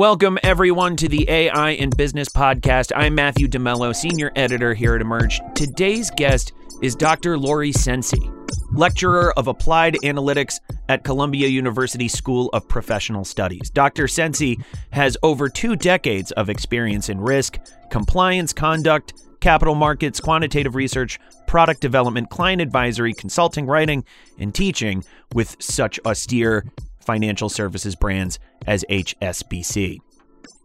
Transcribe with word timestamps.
Welcome, 0.00 0.38
everyone, 0.42 0.96
to 0.96 1.08
the 1.08 1.28
AI 1.28 1.72
in 1.72 1.90
Business 1.90 2.30
podcast. 2.30 2.90
I'm 2.96 3.14
Matthew 3.14 3.48
DeMello, 3.48 3.94
Senior 3.94 4.32
Editor 4.34 4.72
here 4.72 4.94
at 4.94 5.02
Emerj. 5.02 5.54
Today's 5.54 6.10
guest 6.10 6.54
is 6.80 6.96
Dr. 6.96 7.36
Lori 7.36 7.70
Cenci, 7.70 8.32
lecturer 8.72 9.38
of 9.38 9.46
applied 9.46 9.96
analytics 10.02 10.58
at 10.88 11.04
Columbia 11.04 11.48
University 11.48 12.08
School 12.08 12.48
of 12.54 12.66
Professional 12.66 13.26
Studies. 13.26 13.68
Dr. 13.68 14.04
Cenci 14.04 14.64
has 14.90 15.18
over 15.22 15.50
two 15.50 15.76
decades 15.76 16.32
of 16.32 16.48
experience 16.48 17.10
in 17.10 17.20
risk, 17.20 17.58
compliance 17.90 18.54
conduct, 18.54 19.12
capital 19.40 19.74
markets, 19.74 20.18
quantitative 20.18 20.74
research, 20.74 21.20
product 21.46 21.82
development, 21.82 22.30
client 22.30 22.62
advisory, 22.62 23.12
consulting, 23.12 23.66
writing, 23.66 24.02
and 24.38 24.54
teaching 24.54 25.04
with 25.34 25.56
such 25.60 26.00
austere 26.06 26.64
financial 27.00 27.48
services 27.48 27.94
brands 27.94 28.38
as 28.66 28.84
HSBC. 28.90 29.98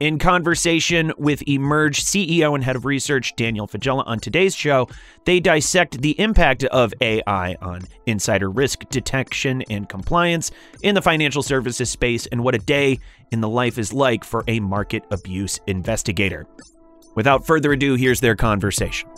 In 0.02 0.20
conversation 0.20 1.14
with 1.18 1.40
Emerj 1.46 2.02
CEO 2.02 2.54
and 2.54 2.62
head 2.62 2.76
of 2.76 2.84
research 2.84 3.34
Daniel 3.38 3.66
Faggella 3.66 4.04
on 4.06 4.20
today's 4.20 4.54
show, 4.54 4.90
they 5.24 5.40
dissect 5.40 6.02
the 6.02 6.20
impact 6.20 6.66
of 6.66 6.94
AI 7.00 7.56
on 7.62 7.82
insider 8.06 8.50
risk 8.50 8.82
detection 8.90 9.62
and 9.70 9.88
compliance 9.88 10.52
in 10.84 10.96
the 10.96 11.02
financial 11.02 11.42
services 11.42 11.90
space 11.90 12.26
and 12.28 12.44
what 12.44 12.56
a 12.56 12.60
day 12.60 13.00
in 13.32 13.40
the 13.40 13.48
life 13.48 13.78
is 13.78 13.94
like 13.94 14.26
for 14.26 14.44
a 14.48 14.60
market 14.60 15.06
abuse 15.12 15.62
investigator. 15.66 16.46
Without 17.16 17.48
further 17.48 17.72
ado, 17.72 17.96
here's 17.96 18.20
their 18.20 18.36
conversation. 18.36 19.10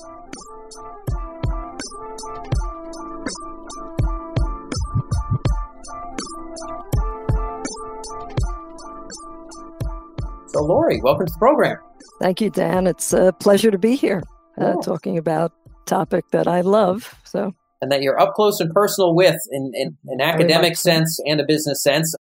So, 10.47 10.63
Lori, 10.63 11.01
welcome 11.01 11.25
to 11.25 11.31
the 11.31 11.37
program. 11.37 11.77
Thank 12.21 12.39
you, 12.39 12.49
Dan. 12.49 12.87
It's 12.87 13.11
a 13.11 13.33
pleasure 13.33 13.69
to 13.69 13.77
be 13.77 13.95
here 13.95 14.23
uh, 14.57 14.75
talking 14.75 15.17
about 15.17 15.51
topic 15.85 16.23
that 16.31 16.47
I 16.47 16.61
love. 16.61 17.13
So, 17.25 17.53
and 17.81 17.91
that 17.91 18.01
you're 18.01 18.19
up 18.19 18.33
close 18.33 18.61
and 18.61 18.71
personal 18.73 19.13
with 19.13 19.35
in, 19.51 19.71
in 19.75 19.97
an 20.07 20.21
academic 20.21 20.77
sense 20.77 21.19
and 21.25 21.41
a 21.41 21.45
business 21.45 21.83
sense. 21.83 22.15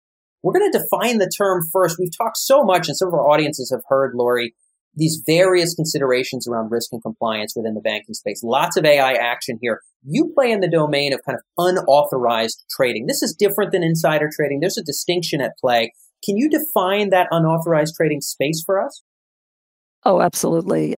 We're 0.42 0.58
going 0.58 0.72
to 0.72 0.78
define 0.78 1.18
the 1.18 1.30
term 1.36 1.62
first. 1.70 1.98
We've 1.98 2.16
talked 2.16 2.38
so 2.38 2.64
much, 2.64 2.88
and 2.88 2.96
some 2.96 3.08
of 3.08 3.14
our 3.14 3.28
audiences 3.28 3.70
have 3.70 3.82
heard, 3.88 4.14
Lori, 4.14 4.54
these 4.94 5.22
various 5.26 5.74
considerations 5.74 6.48
around 6.48 6.70
risk 6.70 6.90
and 6.92 7.02
compliance 7.02 7.54
within 7.54 7.74
the 7.74 7.80
banking 7.80 8.14
space. 8.14 8.42
Lots 8.42 8.76
of 8.76 8.84
AI 8.84 9.14
action 9.14 9.58
here. 9.60 9.80
You 10.02 10.32
play 10.34 10.50
in 10.50 10.60
the 10.60 10.70
domain 10.70 11.12
of 11.12 11.20
kind 11.26 11.36
of 11.36 11.42
unauthorized 11.58 12.64
trading. 12.70 13.06
This 13.06 13.22
is 13.22 13.34
different 13.34 13.72
than 13.72 13.82
insider 13.82 14.30
trading. 14.34 14.60
There's 14.60 14.78
a 14.78 14.82
distinction 14.84 15.40
at 15.40 15.52
play. 15.60 15.92
Can 16.24 16.36
you 16.36 16.48
define 16.48 17.10
that 17.10 17.28
unauthorized 17.30 17.94
trading 17.96 18.20
space 18.20 18.62
for 18.64 18.84
us? 18.84 19.02
Oh, 20.04 20.20
absolutely. 20.20 20.94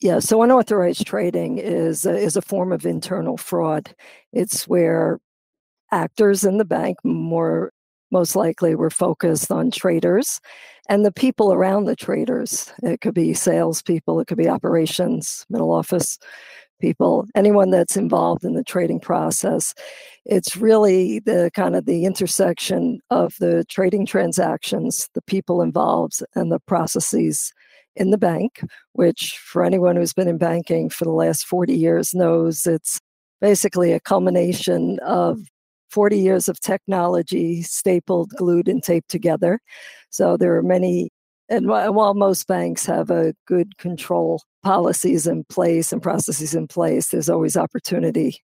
Yeah, 0.00 0.18
so 0.18 0.42
unauthorized 0.42 1.06
trading 1.06 1.58
is 1.58 2.06
a, 2.06 2.16
is 2.16 2.36
a 2.36 2.42
form 2.42 2.72
of 2.72 2.86
internal 2.86 3.36
fraud. 3.36 3.94
It's 4.32 4.66
where 4.66 5.18
actors 5.92 6.44
in 6.44 6.58
the 6.58 6.64
bank, 6.64 6.98
more 7.04 7.72
most 8.10 8.34
likely, 8.34 8.74
were 8.74 8.90
focused 8.90 9.50
on 9.50 9.70
traders 9.70 10.40
and 10.88 11.04
the 11.04 11.12
people 11.12 11.52
around 11.52 11.84
the 11.84 11.96
traders. 11.96 12.72
It 12.82 13.00
could 13.00 13.14
be 13.14 13.34
salespeople, 13.34 14.20
it 14.20 14.26
could 14.26 14.38
be 14.38 14.48
operations, 14.48 15.44
middle 15.50 15.70
office 15.70 16.18
people, 16.80 17.26
anyone 17.34 17.70
that's 17.70 17.96
involved 17.96 18.44
in 18.44 18.54
the 18.54 18.64
trading 18.64 19.00
process. 19.00 19.74
It's 20.30 20.56
really 20.56 21.18
the 21.18 21.50
kind 21.54 21.74
of 21.74 21.86
the 21.86 22.04
intersection 22.04 23.00
of 23.10 23.34
the 23.40 23.64
trading 23.68 24.06
transactions, 24.06 25.08
the 25.12 25.22
people 25.22 25.60
involved, 25.60 26.22
and 26.36 26.52
the 26.52 26.60
processes 26.60 27.52
in 27.96 28.10
the 28.10 28.16
bank, 28.18 28.60
which 28.92 29.36
for 29.44 29.64
anyone 29.64 29.96
who's 29.96 30.12
been 30.12 30.28
in 30.28 30.38
banking 30.38 30.88
for 30.88 31.04
the 31.04 31.10
last 31.10 31.44
40 31.46 31.74
years 31.74 32.14
knows 32.14 32.64
it's 32.64 33.00
basically 33.40 33.92
a 33.92 33.98
culmination 33.98 35.00
of 35.00 35.40
40 35.90 36.16
years 36.16 36.48
of 36.48 36.60
technology 36.60 37.62
stapled, 37.62 38.30
glued, 38.36 38.68
and 38.68 38.84
taped 38.84 39.10
together. 39.10 39.58
So 40.10 40.36
there 40.36 40.54
are 40.54 40.62
many 40.62 41.10
and 41.48 41.66
while 41.66 42.14
most 42.14 42.46
banks 42.46 42.86
have 42.86 43.10
a 43.10 43.34
good 43.48 43.76
control 43.78 44.40
policies 44.62 45.26
in 45.26 45.42
place 45.48 45.92
and 45.92 46.00
processes 46.00 46.54
in 46.54 46.68
place, 46.68 47.08
there's 47.08 47.28
always 47.28 47.56
opportunity 47.56 48.38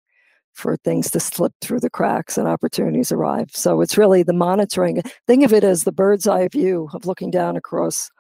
for 0.55 0.77
things 0.79 1.11
to 1.11 1.21
slip 1.21 1.53
through 1.61 1.81
the 1.81 1.91
cracks 1.91 2.39
and 2.39 2.49
opportunities 2.49 3.13
arrive. 3.13 3.49
So 3.53 3.81
it's 3.81 3.99
really 3.99 4.23
the 4.23 4.33
monitoring. 4.33 5.03
Think 5.27 5.45
of 5.45 5.53
it 5.53 5.65
as 5.65 5.83
the 5.83 5.93
bird's 5.93 6.27
eye 6.27 6.49
view 6.49 6.89
of 6.95 7.07
looking 7.07 7.31
down 7.31 7.57
across 7.57 8.11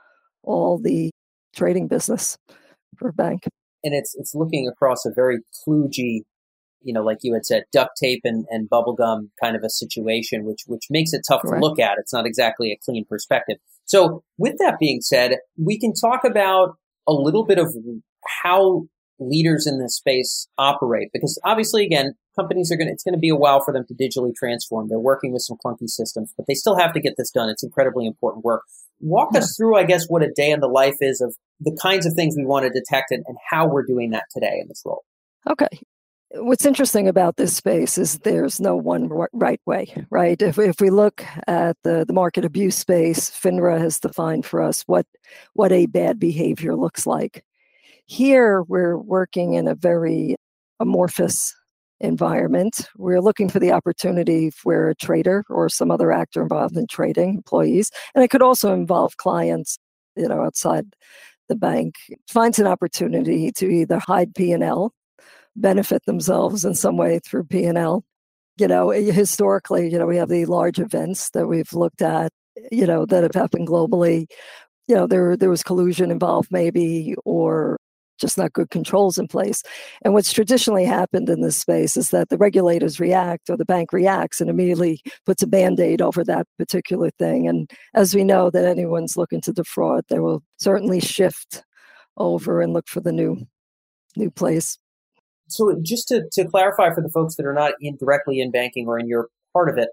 all 0.43 0.79
the 0.79 1.11
trading 1.55 1.89
business 1.89 2.37
for 2.99 3.09
a 3.09 3.13
bank. 3.13 3.45
And 3.83 3.95
it's 3.95 4.15
it's 4.17 4.35
looking 4.35 4.69
across 4.69 5.05
a 5.07 5.13
very 5.15 5.39
kludgy, 5.67 6.21
you 6.83 6.93
know, 6.93 7.03
like 7.03 7.19
you 7.23 7.35
had 7.35 7.47
said, 7.47 7.65
duct 7.73 7.93
tape 8.03 8.23
and, 8.25 8.47
and 8.51 8.69
bubble 8.69 8.95
gum 8.95 9.31
kind 9.43 9.57
of 9.57 9.63
a 9.63 9.71
situation, 9.71 10.45
which 10.45 10.61
which 10.67 10.87
makes 10.91 11.13
it 11.13 11.23
tough 11.29 11.43
Correct. 11.43 11.63
to 11.63 11.67
look 11.67 11.79
at. 11.79 11.99
It's 11.99 12.13
not 12.13 12.27
exactly 12.27 12.73
a 12.73 12.79
clean 12.85 13.05
perspective. 13.09 13.59
So 13.85 14.25
with 14.39 14.55
that 14.59 14.79
being 14.81 15.01
said, 15.03 15.37
we 15.63 15.79
can 15.79 15.93
talk 15.93 16.25
about 16.25 16.77
a 17.07 17.13
little 17.13 17.45
bit 17.45 17.59
of 17.59 17.75
how 18.43 18.87
leaders 19.19 19.67
in 19.67 19.79
this 19.79 19.97
space 19.97 20.49
operate 20.59 21.09
because 21.13 21.41
obviously 21.45 21.85
again 21.85 22.15
companies 22.39 22.73
are 22.73 22.77
going 22.77 22.89
to 22.89 22.93
it's 22.93 23.05
going 23.05 23.15
to 23.15 23.19
be 23.19 23.29
a 23.29 23.37
while 23.37 23.63
for 23.65 23.73
them 23.73 23.85
to 23.87 23.95
digitally 23.95 24.35
transform 24.35 24.89
they're 24.89 24.99
working 24.99 25.33
with 25.33 25.43
some 25.43 25.57
clunky 25.65 25.89
systems 25.89 26.33
but 26.37 26.47
they 26.49 26.55
still 26.55 26.77
have 26.77 26.93
to 26.93 27.01
get 27.01 27.15
this 27.17 27.31
done 27.31 27.49
it's 27.49 27.63
incredibly 27.63 28.07
important 28.07 28.45
work 28.45 28.63
walk 29.01 29.29
yeah. 29.33 29.39
us 29.39 29.57
through 29.57 29.77
i 29.77 29.85
guess 29.85 30.07
what 30.09 30.23
a 30.23 30.31
day 30.33 30.51
in 30.51 30.61
the 30.61 30.69
life 30.69 30.97
is 31.01 31.21
of 31.21 31.35
the 31.61 31.77
kinds 31.81 32.07
of 32.07 32.13
things 32.15 32.35
we 32.37 32.45
want 32.45 32.65
to 32.65 32.71
detect 32.71 33.11
and, 33.11 33.25
and 33.29 33.37
how 33.51 33.69
we're 33.69 33.87
doing 33.87 34.11
that 34.11 34.25
today 34.33 34.59
in 34.61 34.67
this 34.69 34.83
role 34.85 35.05
okay 35.49 35.81
what's 36.37 36.67
interesting 36.67 37.09
about 37.09 37.37
this 37.37 37.57
space 37.57 37.99
is 37.99 38.19
there's 38.19 38.61
no 38.61 38.77
one 38.77 39.09
right 39.09 39.61
way, 39.67 40.07
right? 40.11 40.41
If, 40.41 40.59
if 40.59 40.81
we 40.81 40.91
look 40.91 41.25
at 41.47 41.77
the, 41.83 42.05
the 42.05 42.13
market 42.13 42.45
abuse 42.45 42.77
space, 42.77 43.31
FINRA 43.31 43.79
has 43.79 44.01
defined 44.01 44.45
for 44.47 44.61
us 44.63 44.83
what, 44.83 45.07
what 45.53 45.73
a 45.73 45.87
bad 45.87 46.19
behavior 46.19 46.75
looks 46.75 47.07
like. 47.07 47.45
Here, 48.07 48.63
we're 48.65 48.99
working 48.99 49.55
in 49.55 49.67
a 49.67 49.75
very 49.75 50.37
amorphous 50.81 51.55
environment. 52.01 52.87
We're 52.97 53.21
looking 53.23 53.49
for 53.49 53.59
the 53.59 53.73
opportunity 53.73 54.51
where 54.63 54.91
a 54.91 54.95
trader 54.95 55.45
or 55.49 55.69
some 55.69 55.91
other 55.91 56.13
actor 56.13 56.43
involved 56.43 56.77
in 56.77 56.87
trading 56.87 57.31
employees, 57.37 57.91
and 58.15 58.23
it 58.23 58.29
could 58.29 58.43
also 58.43 58.75
involve 58.75 59.17
clients, 59.17 59.79
you 60.17 60.29
know, 60.29 60.43
outside 60.43 60.85
the 61.49 61.55
bank, 61.57 61.95
finds 62.29 62.59
an 62.59 62.67
opportunity 62.67 63.53
to 63.53 63.67
either 63.69 63.99
hide 63.99 64.35
P&L 64.35 64.93
benefit 65.57 66.05
themselves 66.07 66.65
in 66.65 66.75
some 66.75 66.97
way 66.97 67.21
through 67.21 67.45
P&L. 67.45 68.05
You 68.59 68.69
know, 68.69 68.91
eh, 68.91 69.13
historically, 69.13 69.91
you 69.91 69.99
know, 69.99 70.07
we 70.07 70.17
have 70.17 70.29
the 70.29 70.47
large 70.47 70.79
events 70.79 71.31
that 71.31 71.47
we've 71.49 71.73
looked 71.73 72.03
at, 72.03 72.33
you 72.73 72.87
know, 72.87 73.07
that 73.07 73.23
have 73.25 73.35
happened 73.35 73.69
globally. 73.69 74.27
You 74.89 74.97
know, 74.97 75.07
there 75.07 75.37
there 75.37 75.51
was 75.51 75.63
collusion 75.63 76.11
involved 76.11 76.51
maybe 76.53 77.15
or 77.25 77.79
just 78.19 78.39
not 78.39 78.53
good 78.53 78.71
controls 78.71 79.19
in 79.19 79.29
place. 79.29 79.63
And 80.05 80.15
what's 80.15 80.33
traditionally 80.33 80.85
happened 80.85 81.29
in 81.29 81.41
this 81.41 81.59
space 81.59 81.97
is 81.97 82.11
that 82.11 82.29
the 82.29 82.39
regulators 82.39 83.01
react 83.01 83.51
or 83.51 83.57
the 83.57 83.65
bank 83.65 83.93
reacts 83.93 84.41
and 84.41 84.49
immediately 84.49 85.01
puts 85.27 85.43
a 85.43 85.47
band-aid 85.47 86.01
over 86.01 86.25
that 86.25 86.47
particular 86.59 87.11
thing. 87.19 87.49
And 87.49 87.71
as 87.95 88.15
we 88.15 88.25
know 88.25 88.51
that 88.51 88.65
anyone's 88.65 89.17
looking 89.17 89.41
to 89.43 89.53
defraud, 89.53 90.05
they 90.09 90.21
will 90.21 90.43
certainly 90.59 91.01
shift 91.01 91.65
over 92.17 92.61
and 92.61 92.73
look 92.73 92.89
for 92.89 93.01
the 93.01 93.13
new 93.13 93.47
new 94.17 94.31
place 94.31 94.79
so 95.49 95.77
just 95.83 96.09
to, 96.09 96.25
to 96.33 96.47
clarify 96.47 96.93
for 96.95 97.03
the 97.03 97.11
folks 97.11 97.37
that 97.37 97.47
are 97.47 97.55
not 97.55 97.73
in 97.81 97.97
directly 97.97 98.41
in 98.41 98.51
banking 98.51 98.87
or 98.87 98.99
in 98.99 99.09
your 99.09 99.29
part 99.53 99.69
of 99.69 99.79
it, 99.79 99.91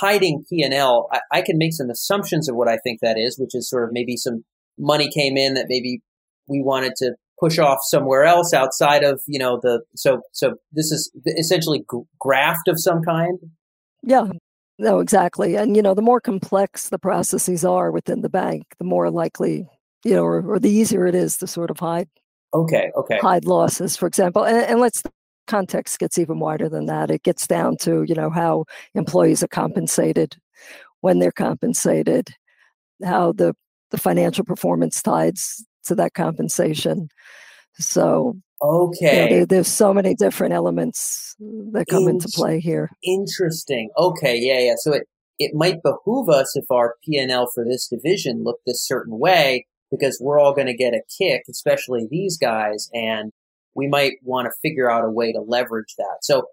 hiding 0.00 0.44
P&L, 0.48 1.08
I, 1.12 1.20
I 1.30 1.42
can 1.42 1.58
make 1.58 1.74
some 1.74 1.90
assumptions 1.90 2.48
of 2.48 2.56
what 2.56 2.68
I 2.68 2.78
think 2.78 3.00
that 3.00 3.18
is, 3.18 3.38
which 3.38 3.54
is 3.54 3.68
sort 3.68 3.84
of 3.84 3.90
maybe 3.92 4.16
some 4.16 4.44
money 4.78 5.10
came 5.10 5.36
in 5.36 5.54
that 5.54 5.66
maybe 5.68 6.00
we 6.48 6.62
wanted 6.62 6.94
to 6.96 7.14
push 7.40 7.58
off 7.58 7.78
somewhere 7.82 8.24
else 8.24 8.52
outside 8.52 9.02
of, 9.02 9.20
you 9.26 9.38
know, 9.38 9.58
the, 9.62 9.80
so, 9.96 10.20
so 10.32 10.54
this 10.72 10.92
is 10.92 11.10
essentially 11.38 11.84
graft 12.20 12.68
of 12.68 12.80
some 12.80 13.02
kind. 13.02 13.38
Yeah. 14.02 14.28
No, 14.78 15.00
exactly. 15.00 15.56
And, 15.56 15.76
you 15.76 15.82
know, 15.82 15.94
the 15.94 16.02
more 16.02 16.20
complex 16.20 16.88
the 16.88 16.98
processes 16.98 17.64
are 17.64 17.90
within 17.90 18.22
the 18.22 18.28
bank, 18.28 18.64
the 18.78 18.84
more 18.84 19.10
likely, 19.10 19.68
you 20.04 20.14
know, 20.14 20.24
or, 20.24 20.42
or 20.42 20.58
the 20.58 20.70
easier 20.70 21.06
it 21.06 21.14
is 21.14 21.36
to 21.38 21.46
sort 21.46 21.70
of 21.70 21.78
hide 21.78 22.08
Okay, 22.54 22.92
okay. 22.96 23.18
Hide 23.18 23.44
losses, 23.44 23.96
for 23.96 24.06
example. 24.06 24.44
And, 24.44 24.58
and 24.58 24.80
let's 24.80 25.02
context 25.48 25.98
gets 25.98 26.18
even 26.18 26.38
wider 26.38 26.68
than 26.68 26.86
that. 26.86 27.10
It 27.10 27.24
gets 27.24 27.46
down 27.46 27.76
to, 27.78 28.04
you 28.04 28.14
know, 28.14 28.30
how 28.30 28.64
employees 28.94 29.42
are 29.42 29.48
compensated, 29.48 30.36
when 31.00 31.18
they're 31.18 31.32
compensated, 31.32 32.30
how 33.04 33.32
the, 33.32 33.54
the 33.90 33.98
financial 33.98 34.44
performance 34.44 35.02
ties 35.02 35.64
to 35.84 35.94
that 35.96 36.14
compensation. 36.14 37.08
So 37.78 38.36
Okay. 38.64 39.06
You 39.06 39.12
know, 39.12 39.36
there, 39.36 39.46
there's 39.46 39.68
so 39.68 39.92
many 39.92 40.14
different 40.14 40.54
elements 40.54 41.36
that 41.72 41.86
come 41.88 42.04
In- 42.04 42.10
into 42.10 42.28
play 42.28 42.60
here. 42.60 42.90
Interesting. 43.02 43.90
Okay. 43.98 44.38
Yeah. 44.40 44.58
Yeah. 44.60 44.74
So 44.78 44.92
it, 44.92 45.02
it 45.38 45.52
might 45.54 45.82
behoove 45.82 46.28
us 46.30 46.56
if 46.56 46.64
our 46.70 46.94
P&L 47.04 47.48
for 47.54 47.64
this 47.64 47.88
division 47.88 48.42
looked 48.42 48.62
this 48.66 48.86
certain 48.86 49.18
way 49.18 49.66
because 49.90 50.18
we're 50.20 50.38
all 50.38 50.54
going 50.54 50.66
to 50.66 50.76
get 50.76 50.94
a 50.94 51.02
kick, 51.18 51.42
especially 51.50 52.06
these 52.10 52.38
guys, 52.38 52.88
and 52.94 53.32
we 53.74 53.86
might 53.86 54.14
want 54.22 54.46
to 54.46 54.52
figure 54.62 54.90
out 54.90 55.04
a 55.04 55.10
way 55.10 55.32
to 55.32 55.40
leverage 55.40 55.94
that. 55.98 56.18
So 56.22 56.44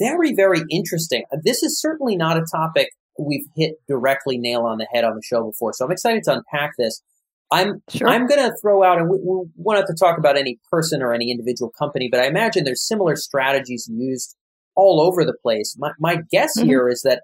very, 0.00 0.34
very 0.34 0.62
interesting. 0.70 1.24
Uh, 1.32 1.36
this 1.44 1.62
is 1.62 1.80
certainly 1.80 2.16
not 2.16 2.36
a 2.36 2.44
topic 2.50 2.88
we've 3.18 3.46
hit 3.56 3.76
directly 3.88 4.36
nail 4.36 4.62
on 4.62 4.78
the 4.78 4.86
head 4.92 5.04
on 5.04 5.14
the 5.14 5.22
show 5.22 5.44
before. 5.44 5.72
So 5.72 5.84
I'm 5.84 5.92
excited 5.92 6.24
to 6.24 6.32
unpack 6.32 6.72
this. 6.76 7.02
I'm 7.50 7.82
sure. 7.88 8.08
I'm 8.08 8.26
going 8.26 8.40
to 8.40 8.56
throw 8.60 8.82
out, 8.82 8.98
and 8.98 9.08
we, 9.08 9.18
we 9.18 9.46
won't 9.56 9.78
have 9.78 9.86
to 9.86 9.94
talk 9.98 10.18
about 10.18 10.36
any 10.36 10.58
person 10.70 11.02
or 11.02 11.14
any 11.14 11.30
individual 11.30 11.70
company, 11.78 12.08
but 12.10 12.20
I 12.20 12.26
imagine 12.26 12.64
there's 12.64 12.86
similar 12.86 13.14
strategies 13.16 13.88
used 13.92 14.36
all 14.74 15.00
over 15.00 15.24
the 15.24 15.36
place. 15.42 15.76
My, 15.78 15.92
my 15.98 16.18
guess 16.30 16.58
mm-hmm. 16.58 16.68
here 16.68 16.88
is 16.88 17.02
that 17.02 17.22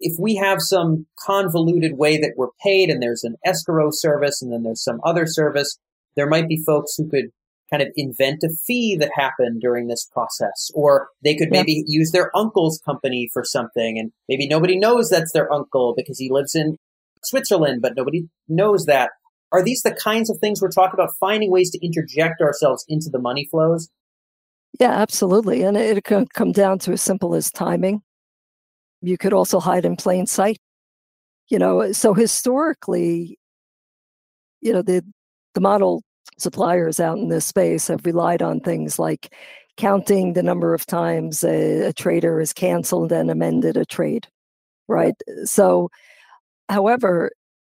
if 0.00 0.14
we 0.18 0.36
have 0.36 0.58
some 0.60 1.06
convoluted 1.18 1.96
way 1.96 2.18
that 2.18 2.34
we're 2.36 2.52
paid 2.62 2.88
and 2.88 3.02
there's 3.02 3.24
an 3.24 3.36
escrow 3.44 3.88
service 3.90 4.40
and 4.42 4.52
then 4.52 4.62
there's 4.62 4.82
some 4.82 5.00
other 5.04 5.26
service, 5.26 5.78
there 6.16 6.28
might 6.28 6.48
be 6.48 6.62
folks 6.64 6.94
who 6.96 7.08
could 7.08 7.26
kind 7.70 7.82
of 7.82 7.88
invent 7.96 8.42
a 8.42 8.48
fee 8.66 8.96
that 8.98 9.10
happened 9.14 9.60
during 9.60 9.88
this 9.88 10.08
process. 10.12 10.70
Or 10.74 11.08
they 11.22 11.36
could 11.36 11.50
maybe 11.50 11.84
yeah. 11.86 11.98
use 11.98 12.12
their 12.12 12.34
uncle's 12.36 12.80
company 12.84 13.28
for 13.32 13.44
something 13.44 13.98
and 13.98 14.12
maybe 14.28 14.48
nobody 14.48 14.78
knows 14.78 15.10
that's 15.10 15.32
their 15.32 15.52
uncle 15.52 15.94
because 15.96 16.18
he 16.18 16.30
lives 16.30 16.54
in 16.54 16.76
Switzerland, 17.24 17.82
but 17.82 17.94
nobody 17.96 18.28
knows 18.48 18.86
that. 18.86 19.10
Are 19.52 19.62
these 19.62 19.82
the 19.82 19.92
kinds 19.92 20.30
of 20.30 20.38
things 20.38 20.60
we're 20.60 20.70
talking 20.70 20.94
about? 20.94 21.10
Finding 21.18 21.50
ways 21.50 21.70
to 21.70 21.84
interject 21.84 22.40
ourselves 22.40 22.84
into 22.88 23.08
the 23.10 23.18
money 23.18 23.48
flows? 23.50 23.88
Yeah, 24.78 24.92
absolutely. 24.92 25.62
And 25.62 25.76
it 25.76 26.04
can 26.04 26.26
come 26.34 26.52
down 26.52 26.78
to 26.80 26.92
as 26.92 27.02
simple 27.02 27.34
as 27.34 27.50
timing. 27.50 28.02
You 29.00 29.16
could 29.16 29.32
also 29.32 29.60
hide 29.60 29.84
in 29.84 29.96
plain 29.96 30.26
sight. 30.26 30.58
You 31.48 31.58
know, 31.58 31.92
so 31.92 32.12
historically, 32.12 33.38
you 34.60 34.72
know, 34.72 34.82
the 34.82 35.02
the 35.54 35.60
model 35.60 36.02
suppliers 36.38 37.00
out 37.00 37.18
in 37.18 37.28
this 37.28 37.46
space 37.46 37.88
have 37.88 38.04
relied 38.04 38.42
on 38.42 38.60
things 38.60 38.98
like 38.98 39.34
counting 39.76 40.34
the 40.34 40.42
number 40.42 40.74
of 40.74 40.84
times 40.86 41.42
a, 41.44 41.86
a 41.86 41.92
trader 41.92 42.38
has 42.40 42.52
canceled 42.52 43.12
and 43.12 43.30
amended 43.30 43.76
a 43.76 43.86
trade, 43.86 44.26
right? 44.88 45.14
So, 45.44 45.88
however, 46.68 47.30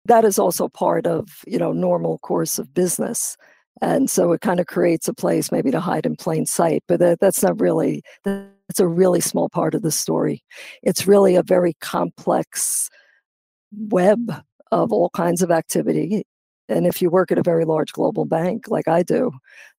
that 0.06 0.25
is 0.25 0.39
also 0.39 0.68
part 0.68 1.06
of 1.06 1.30
you 1.48 1.57
know 1.57 1.71
normal 1.71 2.18
course 2.19 2.59
of 2.59 2.74
business 2.74 3.38
and 3.81 4.09
so 4.09 4.31
it 4.31 4.42
kind 4.42 4.59
of 4.59 4.68
creates 4.68 5.07
a 5.07 5.13
place 5.13 5.51
maybe 5.51 5.71
to 5.71 5.80
hide 5.80 6.06
in 6.06 6.15
plain 6.15 6.45
sight 6.45 6.83
but 6.88 7.00
that, 7.00 7.19
that's 7.19 7.44
not 7.44 7.59
really 7.59 8.03
that's 8.24 8.80
a 8.80 8.88
really 8.88 9.19
small 9.21 9.50
part 9.50 9.75
of 9.75 9.81
the 9.81 9.92
story. 9.92 10.44
It's 10.81 11.07
really 11.07 11.36
a 11.36 11.44
very 11.44 11.74
complex 11.81 12.89
web 13.71 14.33
of 14.71 14.92
all 14.94 15.09
kinds 15.09 15.42
of 15.42 15.51
activity 15.51 16.24
and 16.69 16.88
if 16.88 17.01
you 17.01 17.09
work 17.09 17.31
at 17.31 17.38
a 17.38 17.44
very 17.44 17.65
large 17.65 17.92
global 17.94 18.25
bank 18.25 18.65
like 18.68 18.88
i 18.88 19.01
do 19.01 19.31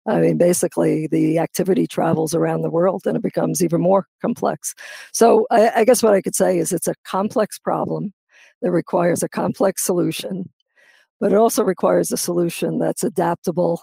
i 0.06 0.18
mean 0.18 0.38
basically 0.38 1.06
the 1.08 1.38
activity 1.38 1.86
travels 1.86 2.34
around 2.34 2.62
the 2.62 2.70
world 2.70 3.02
and 3.06 3.16
it 3.16 3.22
becomes 3.22 3.62
even 3.62 3.80
more 3.80 4.06
complex. 4.20 4.74
So 5.12 5.46
I, 5.50 5.70
I 5.76 5.84
guess 5.84 6.02
what 6.02 6.14
i 6.14 6.22
could 6.22 6.34
say 6.34 6.58
is 6.58 6.72
it's 6.72 6.88
a 6.88 6.94
complex 7.04 7.58
problem 7.58 8.12
that 8.62 8.72
requires 8.72 9.22
a 9.22 9.28
complex 9.28 9.84
solution, 9.84 10.48
but 11.20 11.32
it 11.32 11.36
also 11.36 11.62
requires 11.62 12.10
a 12.10 12.16
solution 12.16 12.78
that's 12.78 13.04
adaptable 13.04 13.82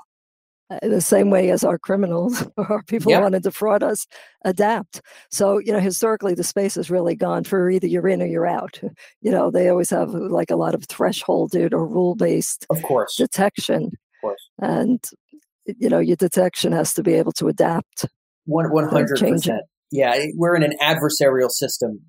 uh, 0.71 0.77
the 0.83 1.01
same 1.01 1.31
way 1.31 1.49
as 1.49 1.63
our 1.63 1.79
criminals 1.79 2.45
or 2.57 2.65
our 2.71 2.83
people 2.83 3.11
yep. 3.11 3.19
who 3.19 3.23
want 3.23 3.33
to 3.33 3.39
defraud 3.39 3.81
us 3.81 4.05
adapt. 4.45 5.01
So, 5.31 5.57
you 5.57 5.73
know, 5.73 5.79
historically 5.79 6.35
the 6.35 6.43
space 6.43 6.75
has 6.75 6.91
really 6.91 7.15
gone 7.15 7.43
for 7.43 7.69
either 7.69 7.87
you're 7.87 8.07
in 8.07 8.21
or 8.21 8.27
you're 8.27 8.45
out. 8.45 8.79
You 9.21 9.31
know, 9.31 9.49
they 9.49 9.69
always 9.69 9.89
have 9.89 10.09
like 10.09 10.51
a 10.51 10.55
lot 10.55 10.75
of 10.75 10.87
thresholded 10.87 11.73
or 11.73 11.87
rule 11.87 12.15
based 12.15 12.65
of 12.69 12.81
course 12.83 13.15
detection. 13.15 13.85
Of 13.85 14.21
course. 14.21 14.49
And 14.59 15.03
you 15.65 15.89
know, 15.89 15.99
your 15.99 16.17
detection 16.17 16.71
has 16.71 16.93
to 16.95 17.03
be 17.03 17.13
able 17.13 17.31
to 17.33 17.47
adapt. 17.47 18.05
One 18.45 18.71
one 18.71 18.87
hundred 18.87 19.19
percent. 19.19 19.63
Yeah, 19.91 20.25
we're 20.35 20.55
in 20.55 20.63
an 20.63 20.73
adversarial 20.81 21.49
system. 21.49 22.01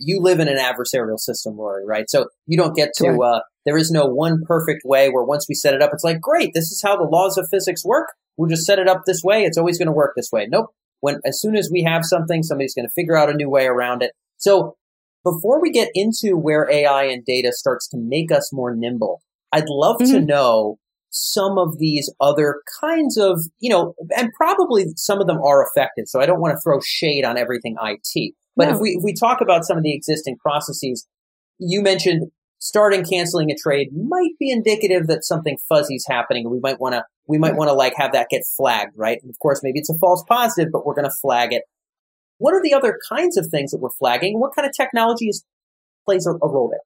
you 0.00 0.20
live 0.20 0.40
in 0.40 0.48
an 0.48 0.58
adversarial 0.58 1.18
system, 1.18 1.56
Lori, 1.56 1.86
right? 1.86 2.10
So 2.10 2.26
you 2.46 2.58
don't 2.58 2.74
get 2.74 2.90
to. 2.96 3.16
Uh, 3.22 3.40
there 3.64 3.76
is 3.76 3.90
no 3.90 4.06
one 4.06 4.42
perfect 4.44 4.82
way 4.84 5.08
where 5.08 5.24
once 5.24 5.46
we 5.48 5.54
set 5.54 5.74
it 5.74 5.82
up, 5.82 5.90
it's 5.92 6.02
like 6.02 6.20
great. 6.20 6.52
This 6.54 6.64
is 6.64 6.82
how 6.84 6.96
the 6.96 7.08
laws 7.08 7.38
of 7.38 7.46
physics 7.50 7.84
work. 7.84 8.08
We'll 8.36 8.48
just 8.48 8.64
set 8.64 8.78
it 8.78 8.88
up 8.88 9.02
this 9.06 9.22
way. 9.22 9.44
It's 9.44 9.58
always 9.58 9.78
going 9.78 9.86
to 9.86 9.92
work 9.92 10.14
this 10.16 10.30
way. 10.32 10.48
Nope. 10.50 10.66
When 11.00 11.20
as 11.24 11.40
soon 11.40 11.54
as 11.54 11.70
we 11.72 11.84
have 11.84 12.04
something, 12.04 12.42
somebody's 12.42 12.74
going 12.74 12.86
to 12.86 12.92
figure 12.94 13.16
out 13.16 13.30
a 13.30 13.34
new 13.34 13.48
way 13.48 13.66
around 13.66 14.02
it. 14.02 14.12
So 14.36 14.76
before 15.24 15.60
we 15.60 15.70
get 15.70 15.90
into 15.94 16.36
where 16.36 16.68
AI 16.70 17.04
and 17.04 17.24
data 17.24 17.52
starts 17.52 17.88
to 17.90 17.98
make 17.98 18.32
us 18.32 18.50
more 18.52 18.74
nimble, 18.74 19.22
I'd 19.52 19.68
love 19.68 19.96
mm-hmm. 20.00 20.12
to 20.12 20.20
know 20.20 20.78
some 21.20 21.58
of 21.58 21.78
these 21.78 22.12
other 22.20 22.62
kinds 22.80 23.16
of, 23.16 23.40
you 23.58 23.70
know, 23.70 23.94
and 24.16 24.30
probably 24.36 24.86
some 24.96 25.20
of 25.20 25.26
them 25.26 25.40
are 25.42 25.66
effective. 25.66 26.04
So 26.06 26.20
I 26.20 26.26
don't 26.26 26.40
want 26.40 26.54
to 26.54 26.60
throw 26.62 26.78
shade 26.80 27.24
on 27.24 27.36
everything 27.36 27.76
IT. 27.82 28.34
But 28.56 28.68
no. 28.68 28.74
if 28.74 28.80
we 28.80 28.90
if 28.90 29.02
we 29.02 29.14
talk 29.14 29.40
about 29.40 29.64
some 29.64 29.76
of 29.76 29.82
the 29.82 29.94
existing 29.94 30.36
processes, 30.36 31.06
you 31.58 31.82
mentioned 31.82 32.30
starting 32.60 33.04
canceling 33.04 33.50
a 33.50 33.54
trade 33.54 33.88
might 33.92 34.32
be 34.38 34.50
indicative 34.50 35.06
that 35.06 35.24
something 35.24 35.58
fuzzy 35.68 35.94
is 35.94 36.06
happening. 36.08 36.50
We 36.50 36.60
might 36.60 36.80
want 36.80 36.94
to 36.94 37.04
we 37.26 37.38
might 37.38 37.56
want 37.56 37.68
to 37.68 37.74
like 37.74 37.94
have 37.96 38.12
that 38.12 38.28
get 38.30 38.42
flagged, 38.56 38.92
right? 38.96 39.18
And 39.22 39.30
of 39.30 39.38
course, 39.38 39.60
maybe 39.62 39.78
it's 39.78 39.90
a 39.90 39.98
false 39.98 40.24
positive, 40.28 40.72
but 40.72 40.86
we're 40.86 40.94
going 40.94 41.04
to 41.04 41.16
flag 41.20 41.52
it. 41.52 41.62
What 42.38 42.54
are 42.54 42.62
the 42.62 42.74
other 42.74 42.98
kinds 43.08 43.36
of 43.36 43.46
things 43.50 43.72
that 43.72 43.78
we're 43.78 43.90
flagging? 43.98 44.40
What 44.40 44.54
kind 44.54 44.66
of 44.66 44.72
technology 44.74 45.26
is, 45.26 45.44
plays 46.04 46.26
a, 46.26 46.30
a 46.30 46.48
role 46.48 46.70
there? 46.70 46.80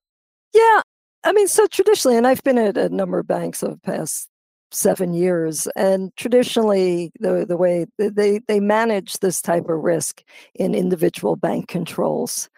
Yeah, 0.63 0.82
I 1.25 1.33
mean, 1.33 1.49
so 1.49 1.67
traditionally, 1.67 2.17
and 2.17 2.27
I've 2.27 2.43
been 2.43 2.59
at 2.59 2.77
a 2.77 2.89
number 2.89 3.19
of 3.19 3.27
banks 3.27 3.63
over 3.63 3.75
the 3.75 3.81
past 3.81 4.29
seven 4.73 5.15
years, 5.15 5.69
and 5.77 6.11
traditionally, 6.17 7.13
the 7.21 7.47
the 7.47 7.57
way 7.57 7.87
they 7.99 8.41
they 8.49 8.61
manage 8.61 9.19
this 9.19 9.41
type 9.41 9.69
of 9.69 9.83
risk 9.83 10.23
in 10.55 10.75
individual 10.75 11.37
bank 11.37 11.69
controls. 11.69 12.49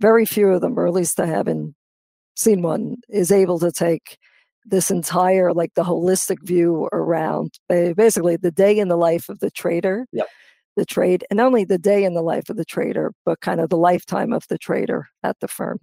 Very 0.00 0.26
few 0.26 0.48
of 0.48 0.60
them, 0.60 0.78
or 0.78 0.86
at 0.86 0.92
least 0.94 1.20
I 1.20 1.26
haven't 1.26 1.74
seen 2.36 2.62
one, 2.62 2.98
is 3.08 3.32
able 3.32 3.58
to 3.60 3.72
take 3.72 4.18
this 4.66 4.90
entire 4.90 5.52
like 5.52 5.74
the 5.74 5.84
holistic 5.84 6.38
view 6.44 6.88
around 6.92 7.58
basically 7.68 8.36
the 8.36 8.50
day 8.50 8.78
in 8.78 8.88
the 8.88 8.96
life 8.96 9.28
of 9.28 9.40
the 9.40 9.50
trader. 9.50 10.06
Yep 10.12 10.28
the 10.76 10.84
trade 10.84 11.24
and 11.30 11.40
only 11.40 11.64
the 11.64 11.78
day 11.78 12.04
in 12.04 12.14
the 12.14 12.22
life 12.22 12.50
of 12.50 12.56
the 12.56 12.64
trader, 12.64 13.12
but 13.24 13.40
kind 13.40 13.60
of 13.60 13.68
the 13.70 13.76
lifetime 13.76 14.32
of 14.32 14.44
the 14.48 14.58
trader 14.58 15.06
at 15.22 15.38
the 15.40 15.46
firm 15.48 15.78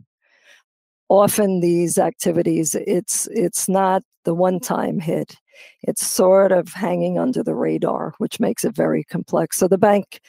often 1.11 1.59
these 1.59 1.97
activities 1.97 2.73
it's 2.87 3.27
it's 3.31 3.67
not 3.67 4.01
the 4.23 4.33
one 4.33 4.59
time 4.59 4.99
hit. 4.99 5.35
It's 5.83 6.05
sort 6.07 6.51
of 6.53 6.69
hanging 6.69 7.19
under 7.19 7.43
the 7.43 7.53
radar 7.55 8.13
which 8.19 8.39
makes 8.39 8.63
it 8.63 8.75
very 8.75 9.03
complex. 9.03 9.57
So 9.57 9.67
the 9.67 9.77
bank 9.77 10.21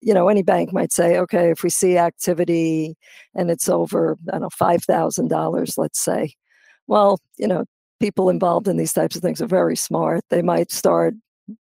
you 0.00 0.14
know 0.14 0.28
any 0.28 0.42
bank 0.42 0.72
might 0.72 0.92
say 0.92 1.18
okay 1.18 1.50
if 1.50 1.62
we 1.64 1.70
see 1.70 1.96
activity 1.98 2.96
and 3.34 3.50
it's 3.50 3.68
over 3.70 4.16
i 4.28 4.32
don't 4.32 4.42
know 4.42 4.48
$5000 4.50 5.78
let's 5.78 6.00
say. 6.00 6.34
Well 6.86 7.18
you 7.38 7.48
know 7.48 7.64
people 8.00 8.30
involved 8.30 8.68
in 8.68 8.76
these 8.76 8.92
types 8.92 9.16
of 9.16 9.22
things 9.22 9.42
are 9.42 9.46
very 9.46 9.76
smart. 9.76 10.22
They 10.30 10.42
might 10.42 10.70
start 10.72 11.14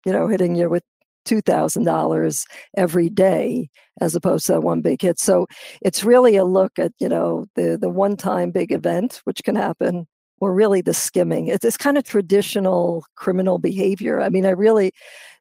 you 0.05 0.11
know 0.11 0.27
hitting 0.27 0.55
you 0.55 0.69
with 0.69 0.83
$2,000 1.25 2.45
every 2.77 3.09
day 3.09 3.69
as 3.99 4.15
opposed 4.15 4.47
to 4.47 4.59
one 4.59 4.81
big 4.81 5.01
hit. 5.01 5.19
So 5.19 5.47
it's 5.81 6.03
really 6.03 6.35
a 6.35 6.45
look 6.45 6.77
at, 6.79 6.91
you 6.99 7.09
know, 7.09 7.45
the, 7.55 7.77
the 7.79 7.89
one 7.89 8.17
time 8.17 8.51
big 8.51 8.71
event, 8.71 9.21
which 9.25 9.43
can 9.43 9.55
happen, 9.55 10.07
or 10.39 10.53
really 10.53 10.81
the 10.81 10.93
skimming. 10.93 11.47
It's, 11.47 11.63
it's 11.63 11.77
kind 11.77 11.97
of 11.97 12.03
traditional 12.03 13.05
criminal 13.15 13.59
behavior. 13.59 14.21
I 14.21 14.29
mean, 14.29 14.45
I 14.45 14.51
really, 14.51 14.91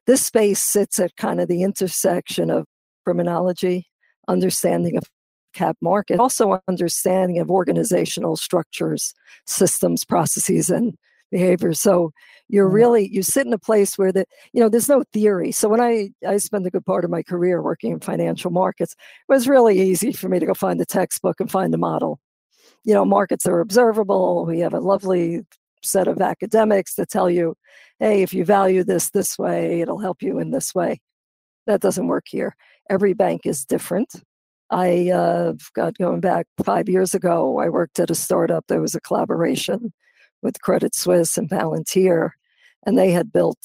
this 0.05 0.25
space 0.25 0.59
sits 0.59 0.99
at 0.99 1.15
kind 1.17 1.41
of 1.41 1.47
the 1.47 1.63
intersection 1.63 2.49
of 2.49 2.65
criminology, 3.03 3.87
understanding 4.27 4.97
of 4.97 5.03
cap 5.53 5.75
market, 5.81 6.19
also 6.19 6.61
understanding 6.67 7.39
of 7.39 7.49
organizational 7.49 8.37
structures, 8.37 9.13
systems, 9.45 10.05
processes, 10.05 10.69
and 10.69 10.95
behavior. 11.31 11.73
So 11.73 12.11
you're 12.49 12.67
mm-hmm. 12.67 12.75
really 12.75 13.09
you 13.11 13.23
sit 13.23 13.47
in 13.47 13.53
a 13.53 13.57
place 13.57 13.97
where 13.97 14.11
the 14.11 14.25
you 14.53 14.61
know 14.61 14.69
there's 14.69 14.89
no 14.89 15.03
theory. 15.13 15.51
So 15.51 15.69
when 15.69 15.81
I 15.81 16.09
I 16.27 16.37
spent 16.37 16.67
a 16.67 16.71
good 16.71 16.85
part 16.85 17.05
of 17.05 17.11
my 17.11 17.23
career 17.23 17.61
working 17.61 17.93
in 17.93 17.99
financial 17.99 18.51
markets, 18.51 18.93
it 18.93 19.31
was 19.31 19.47
really 19.47 19.81
easy 19.81 20.11
for 20.11 20.29
me 20.29 20.39
to 20.39 20.45
go 20.45 20.53
find 20.53 20.79
the 20.79 20.85
textbook 20.85 21.39
and 21.39 21.49
find 21.49 21.73
the 21.73 21.77
model. 21.77 22.19
You 22.83 22.93
know, 22.93 23.05
markets 23.05 23.45
are 23.45 23.59
observable. 23.59 24.45
We 24.45 24.59
have 24.59 24.73
a 24.73 24.79
lovely 24.79 25.41
set 25.83 26.07
of 26.07 26.21
academics 26.21 26.95
that 26.95 27.09
tell 27.09 27.29
you, 27.29 27.55
hey, 27.99 28.21
if 28.21 28.33
you 28.33 28.45
value 28.45 28.83
this 28.83 29.09
this 29.11 29.37
way, 29.37 29.81
it'll 29.81 29.99
help 29.99 30.21
you 30.21 30.39
in 30.39 30.51
this 30.51 30.75
way. 30.75 30.99
That 31.67 31.81
doesn't 31.81 32.07
work 32.07 32.25
here. 32.27 32.55
Every 32.89 33.13
bank 33.13 33.41
is 33.45 33.65
different. 33.65 34.09
I 34.71 35.09
uh, 35.09 35.53
got 35.75 35.97
going 35.97 36.21
back 36.21 36.47
five 36.63 36.87
years 36.87 37.13
ago. 37.13 37.59
I 37.59 37.69
worked 37.69 37.99
at 37.99 38.09
a 38.09 38.15
startup. 38.15 38.65
There 38.67 38.81
was 38.81 38.95
a 38.95 39.01
collaboration 39.01 39.91
with 40.41 40.61
Credit 40.61 40.95
Suisse 40.95 41.37
and 41.37 41.49
Palantir, 41.49 42.31
and 42.85 42.97
they 42.97 43.11
had 43.11 43.31
built 43.31 43.59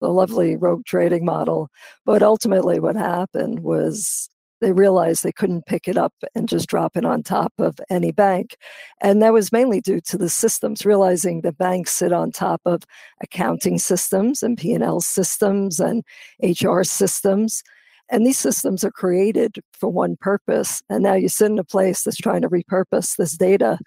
a 0.00 0.08
lovely 0.08 0.56
rogue 0.56 0.84
trading 0.84 1.24
model. 1.24 1.68
But 2.04 2.22
ultimately, 2.22 2.80
what 2.80 2.96
happened 2.96 3.60
was 3.60 4.28
they 4.60 4.72
realized 4.72 5.22
they 5.22 5.32
couldn't 5.32 5.66
pick 5.66 5.86
it 5.86 5.96
up 5.96 6.12
and 6.34 6.48
just 6.48 6.68
drop 6.68 6.96
it 6.96 7.04
on 7.04 7.22
top 7.22 7.52
of 7.58 7.78
any 7.90 8.10
bank. 8.10 8.56
And 9.00 9.22
that 9.22 9.32
was 9.32 9.52
mainly 9.52 9.80
due 9.80 10.00
to 10.02 10.18
the 10.18 10.28
systems, 10.28 10.84
realizing 10.84 11.42
that 11.42 11.58
banks 11.58 11.92
sit 11.92 12.12
on 12.12 12.32
top 12.32 12.60
of 12.64 12.82
accounting 13.22 13.78
systems 13.78 14.42
and 14.42 14.58
P&L 14.58 15.00
systems 15.00 15.78
and 15.78 16.02
HR 16.42 16.82
systems. 16.82 17.62
And 18.10 18.26
these 18.26 18.38
systems 18.38 18.84
are 18.84 18.90
created 18.90 19.58
for 19.72 19.90
one 19.90 20.16
purpose. 20.16 20.82
And 20.88 21.02
now 21.02 21.14
you 21.14 21.28
sit 21.28 21.50
in 21.50 21.58
a 21.58 21.64
place 21.64 22.02
that's 22.02 22.16
trying 22.16 22.42
to 22.42 22.48
repurpose 22.48 23.16
this 23.16 23.36
data, 23.36 23.78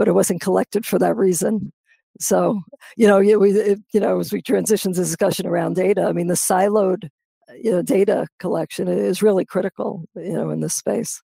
but 0.00 0.08
it 0.08 0.14
wasn't 0.14 0.40
collected 0.40 0.86
for 0.86 0.98
that 0.98 1.14
reason. 1.14 1.70
So, 2.18 2.62
you 2.96 3.06
know, 3.06 3.18
we, 3.18 3.76
you 3.92 4.00
know, 4.00 4.18
as 4.18 4.32
we 4.32 4.40
transition 4.40 4.94
to 4.94 4.98
discussion 4.98 5.46
around 5.46 5.76
data, 5.76 6.04
I 6.04 6.12
mean, 6.12 6.26
the 6.28 6.34
siloed 6.34 7.10
you 7.58 7.70
know, 7.70 7.82
data 7.82 8.26
collection 8.38 8.88
is 8.88 9.22
really 9.22 9.44
critical, 9.44 10.06
you 10.16 10.32
know, 10.32 10.48
in 10.48 10.60
this 10.60 10.74
space. 10.74 11.20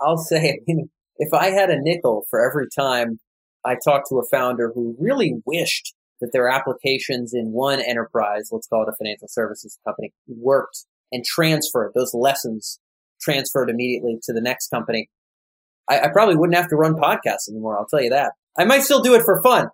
I'll 0.00 0.16
say, 0.16 0.60
if 1.16 1.34
I 1.34 1.50
had 1.50 1.70
a 1.70 1.80
nickel 1.80 2.24
for 2.30 2.48
every 2.48 2.68
time 2.78 3.18
I 3.64 3.74
talked 3.84 4.06
to 4.10 4.20
a 4.20 4.28
founder 4.30 4.70
who 4.72 4.94
really 5.00 5.34
wished 5.44 5.92
that 6.20 6.30
their 6.32 6.48
applications 6.48 7.34
in 7.34 7.50
one 7.50 7.80
enterprise, 7.80 8.50
let's 8.52 8.68
call 8.68 8.84
it 8.84 8.88
a 8.88 8.96
financial 8.96 9.26
services 9.26 9.76
company, 9.84 10.12
worked 10.28 10.84
and 11.10 11.24
transferred 11.24 11.90
those 11.96 12.14
lessons 12.14 12.78
transferred 13.20 13.68
immediately 13.68 14.18
to 14.22 14.32
the 14.32 14.40
next 14.40 14.68
company. 14.68 15.08
I, 15.90 16.00
I 16.00 16.08
probably 16.12 16.36
wouldn't 16.36 16.56
have 16.56 16.68
to 16.68 16.76
run 16.76 16.94
podcasts 16.94 17.48
anymore. 17.50 17.78
I'll 17.78 17.86
tell 17.86 18.02
you 18.02 18.10
that. 18.10 18.32
I 18.58 18.64
might 18.64 18.82
still 18.82 19.02
do 19.02 19.14
it 19.14 19.22
for 19.22 19.42
fun, 19.42 19.68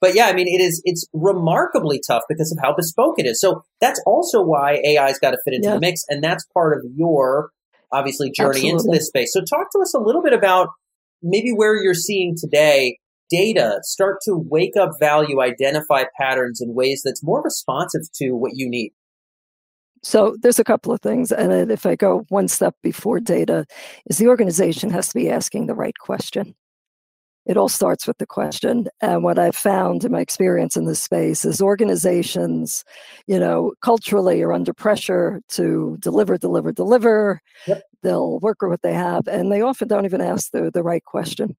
but 0.00 0.14
yeah, 0.14 0.26
I 0.26 0.34
mean, 0.34 0.46
it 0.48 0.62
is, 0.62 0.82
it's 0.84 1.06
remarkably 1.12 2.00
tough 2.06 2.22
because 2.28 2.52
of 2.52 2.58
how 2.62 2.74
bespoke 2.74 3.18
it 3.18 3.26
is. 3.26 3.40
So 3.40 3.62
that's 3.80 4.00
also 4.06 4.42
why 4.42 4.80
AI's 4.86 5.18
got 5.18 5.30
to 5.30 5.38
fit 5.44 5.54
into 5.54 5.68
yeah. 5.68 5.74
the 5.74 5.80
mix. 5.80 6.02
And 6.08 6.22
that's 6.22 6.44
part 6.52 6.76
of 6.76 6.84
your, 6.94 7.50
obviously, 7.92 8.30
journey 8.30 8.70
Absolutely. 8.70 8.70
into 8.70 8.98
this 8.98 9.06
space. 9.06 9.32
So 9.32 9.40
talk 9.40 9.70
to 9.72 9.80
us 9.80 9.94
a 9.94 10.00
little 10.00 10.22
bit 10.22 10.32
about 10.32 10.68
maybe 11.22 11.50
where 11.50 11.74
you're 11.82 11.94
seeing 11.94 12.34
today 12.38 12.98
data 13.30 13.78
start 13.82 14.18
to 14.24 14.36
wake 14.36 14.76
up 14.76 14.92
value, 15.00 15.40
identify 15.40 16.04
patterns 16.18 16.60
in 16.60 16.74
ways 16.74 17.02
that's 17.04 17.24
more 17.24 17.42
responsive 17.42 18.02
to 18.14 18.30
what 18.32 18.52
you 18.54 18.68
need. 18.68 18.92
So 20.06 20.36
there's 20.40 20.58
a 20.58 20.64
couple 20.64 20.92
of 20.92 21.00
things, 21.00 21.32
and 21.32 21.70
if 21.70 21.84
I 21.84 21.96
go 21.96 22.24
one 22.28 22.48
step 22.48 22.76
before 22.82 23.18
data, 23.18 23.66
is 24.06 24.18
the 24.18 24.28
organization 24.28 24.90
has 24.90 25.08
to 25.08 25.14
be 25.14 25.28
asking 25.30 25.66
the 25.66 25.74
right 25.74 25.98
question 25.98 26.54
it 27.46 27.56
all 27.56 27.68
starts 27.68 28.06
with 28.06 28.18
the 28.18 28.26
question. 28.26 28.88
And 29.00 29.22
what 29.22 29.38
I've 29.38 29.56
found 29.56 30.04
in 30.04 30.12
my 30.12 30.20
experience 30.20 30.76
in 30.76 30.84
this 30.84 31.00
space 31.00 31.44
is 31.44 31.62
organizations, 31.62 32.84
you 33.28 33.38
know, 33.38 33.72
culturally 33.82 34.42
are 34.42 34.52
under 34.52 34.74
pressure 34.74 35.40
to 35.50 35.96
deliver, 36.00 36.36
deliver, 36.36 36.72
deliver. 36.72 37.40
Yep. 37.68 37.82
They'll 38.02 38.40
work 38.40 38.62
with 38.62 38.70
what 38.70 38.82
they 38.82 38.94
have, 38.94 39.28
and 39.28 39.50
they 39.50 39.62
often 39.62 39.88
don't 39.88 40.04
even 40.04 40.20
ask 40.20 40.50
the, 40.50 40.70
the 40.72 40.82
right 40.82 41.04
question. 41.04 41.56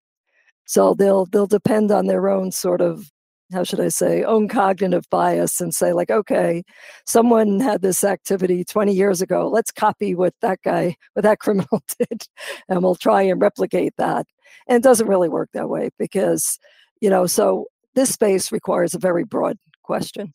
So 0.66 0.94
they'll 0.94 1.26
they'll 1.28 1.48
depend 1.48 1.92
on 1.92 2.08
their 2.08 2.28
own 2.28 2.52
sort 2.52 2.82
of 2.82 3.10
how 3.54 3.64
should 3.64 3.80
I 3.80 3.88
say, 3.88 4.24
own 4.24 4.48
cognitive 4.48 5.10
bias 5.10 5.62
and 5.62 5.74
say, 5.74 5.94
like, 5.94 6.12
okay, 6.12 6.64
someone 7.06 7.60
had 7.60 7.82
this 7.82 8.04
activity 8.04 8.64
20 8.64 8.94
years 8.94 9.22
ago. 9.22 9.48
Let's 9.48 9.72
copy 9.72 10.16
what 10.16 10.34
that 10.42 10.60
guy, 10.64 10.96
what 11.14 11.24
that 11.24 11.40
criminal 11.40 11.82
did, 11.98 12.24
and 12.68 12.84
we'll 12.84 12.96
try 12.96 13.22
and 13.22 13.42
replicate 13.42 13.94
that. 13.98 14.28
And 14.68 14.78
it 14.78 14.84
doesn't 14.84 15.08
really 15.08 15.30
work 15.30 15.50
that 15.54 15.70
way 15.70 15.90
because, 15.98 16.60
you 17.02 17.10
know, 17.10 17.26
so 17.26 17.68
this 17.96 18.12
space 18.12 18.52
requires 18.52 18.94
a 18.94 19.00
very 19.00 19.24
broad 19.24 19.58
question, 19.84 20.34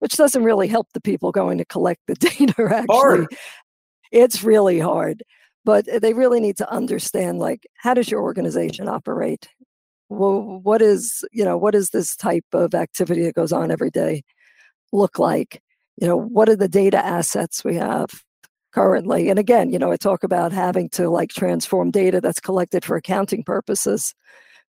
which 0.00 0.16
doesn't 0.16 0.44
really 0.44 0.68
help 0.68 0.88
the 0.92 1.00
people 1.00 1.30
going 1.30 1.58
to 1.58 1.64
collect 1.64 2.00
the 2.06 2.14
data, 2.14 2.68
actually. 2.70 2.86
Hard. 2.90 3.26
It's 4.10 4.42
really 4.42 4.80
hard. 4.80 5.22
But 5.64 5.86
eh, 5.88 5.98
they 5.98 6.14
really 6.14 6.40
need 6.40 6.56
to 6.58 6.70
understand, 6.70 7.38
like, 7.38 7.66
how 7.76 7.94
does 7.94 8.10
your 8.10 8.22
organization 8.22 8.88
operate? 8.88 9.48
Well, 10.08 10.60
what 10.62 10.82
is 10.82 11.24
you 11.32 11.44
know 11.44 11.56
what 11.56 11.74
is 11.74 11.90
this 11.90 12.16
type 12.16 12.46
of 12.52 12.74
activity 12.74 13.22
that 13.24 13.34
goes 13.34 13.52
on 13.52 13.70
every 13.70 13.90
day 13.90 14.22
look 14.92 15.18
like? 15.18 15.62
You 15.96 16.08
know 16.08 16.16
what 16.16 16.48
are 16.48 16.56
the 16.56 16.68
data 16.68 17.04
assets 17.04 17.64
we 17.64 17.76
have 17.76 18.10
currently? 18.72 19.28
And 19.30 19.38
again 19.38 19.70
you 19.72 19.78
know 19.78 19.92
i 19.92 19.96
talk 19.96 20.22
about 20.24 20.52
having 20.52 20.88
to 20.90 21.08
like 21.10 21.30
transform 21.30 21.90
data 21.90 22.20
that's 22.20 22.40
collected 22.40 22.84
for 22.84 22.96
accounting 22.96 23.42
purposes 23.42 24.14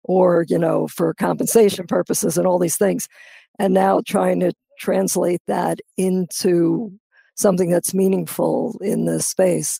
or 0.03 0.45
you 0.49 0.57
know 0.57 0.87
for 0.87 1.13
compensation 1.13 1.87
purposes 1.87 2.37
and 2.37 2.47
all 2.47 2.59
these 2.59 2.77
things 2.77 3.07
and 3.59 3.73
now 3.73 4.01
trying 4.05 4.39
to 4.39 4.53
translate 4.79 5.41
that 5.47 5.79
into 5.97 6.91
something 7.35 7.69
that's 7.69 7.93
meaningful 7.93 8.77
in 8.81 9.05
this 9.05 9.27
space. 9.27 9.79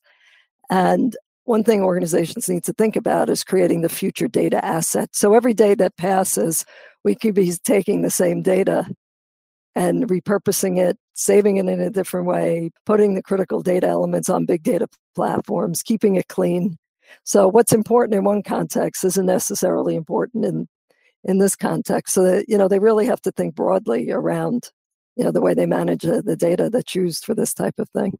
And 0.70 1.16
one 1.48 1.64
thing 1.64 1.82
organizations 1.82 2.50
need 2.50 2.66
to 2.66 2.74
think 2.74 2.98
about 2.98 3.30
is 3.30 3.44
creating 3.44 3.82
the 3.82 3.90
future 3.90 4.28
data 4.28 4.64
asset. 4.64 5.10
So 5.14 5.34
every 5.34 5.54
day 5.54 5.76
that 5.76 5.96
passes, 5.96 6.66
we 7.06 7.16
could 7.16 7.34
be 7.34 7.54
taking 7.64 8.02
the 8.02 8.12
same 8.12 8.42
data 8.42 8.86
and 9.74 10.10
repurposing 10.10 10.78
it, 10.78 10.98
saving 11.14 11.56
it 11.56 11.68
in 11.68 11.80
a 11.80 11.90
different 11.90 12.28
way, 12.28 12.72
putting 12.86 13.16
the 13.16 13.24
critical 13.24 13.62
data 13.62 13.88
elements 13.88 14.28
on 14.28 14.46
big 14.46 14.64
data 14.64 14.88
platforms, 15.16 15.84
keeping 15.84 16.16
it 16.16 16.28
clean. 16.28 16.78
So 17.24 17.48
what's 17.48 17.72
important 17.72 18.18
in 18.18 18.26
one 18.26 18.44
context 18.44 19.06
isn't 19.06 19.26
necessarily 19.26 19.96
important 19.96 20.44
in 20.44 20.68
in 21.24 21.38
this 21.38 21.56
context. 21.56 22.14
So 22.14 22.24
that 22.24 22.46
you 22.50 22.58
know 22.58 22.68
they 22.68 22.80
really 22.80 23.06
have 23.06 23.22
to 23.22 23.32
think 23.32 23.56
broadly 23.56 24.12
around 24.12 24.70
you 25.16 25.24
know 25.24 25.32
the 25.32 25.42
way 25.42 25.54
they 25.54 25.66
manage 25.66 26.06
uh, 26.06 26.22
the 26.26 26.36
data 26.36 26.70
that's 26.70 26.94
used 26.94 27.24
for 27.24 27.34
this 27.36 27.54
type 27.54 27.76
of 27.80 27.90
thing 27.92 28.18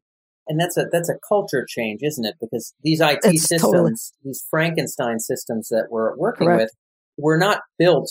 and 0.48 0.58
that's 0.58 0.76
a 0.76 0.86
that's 0.90 1.08
a 1.08 1.18
culture 1.26 1.64
change, 1.68 2.00
isn't 2.02 2.24
it? 2.24 2.34
Because 2.40 2.74
these 2.82 3.00
IT 3.00 3.20
it's 3.24 3.42
systems, 3.42 3.62
totally. 3.62 3.92
these 4.24 4.44
Frankenstein 4.50 5.18
systems 5.18 5.68
that 5.68 5.88
we're 5.90 6.16
working 6.16 6.46
Correct. 6.46 6.62
with, 6.62 6.70
were 7.18 7.38
not 7.38 7.60
built 7.78 8.10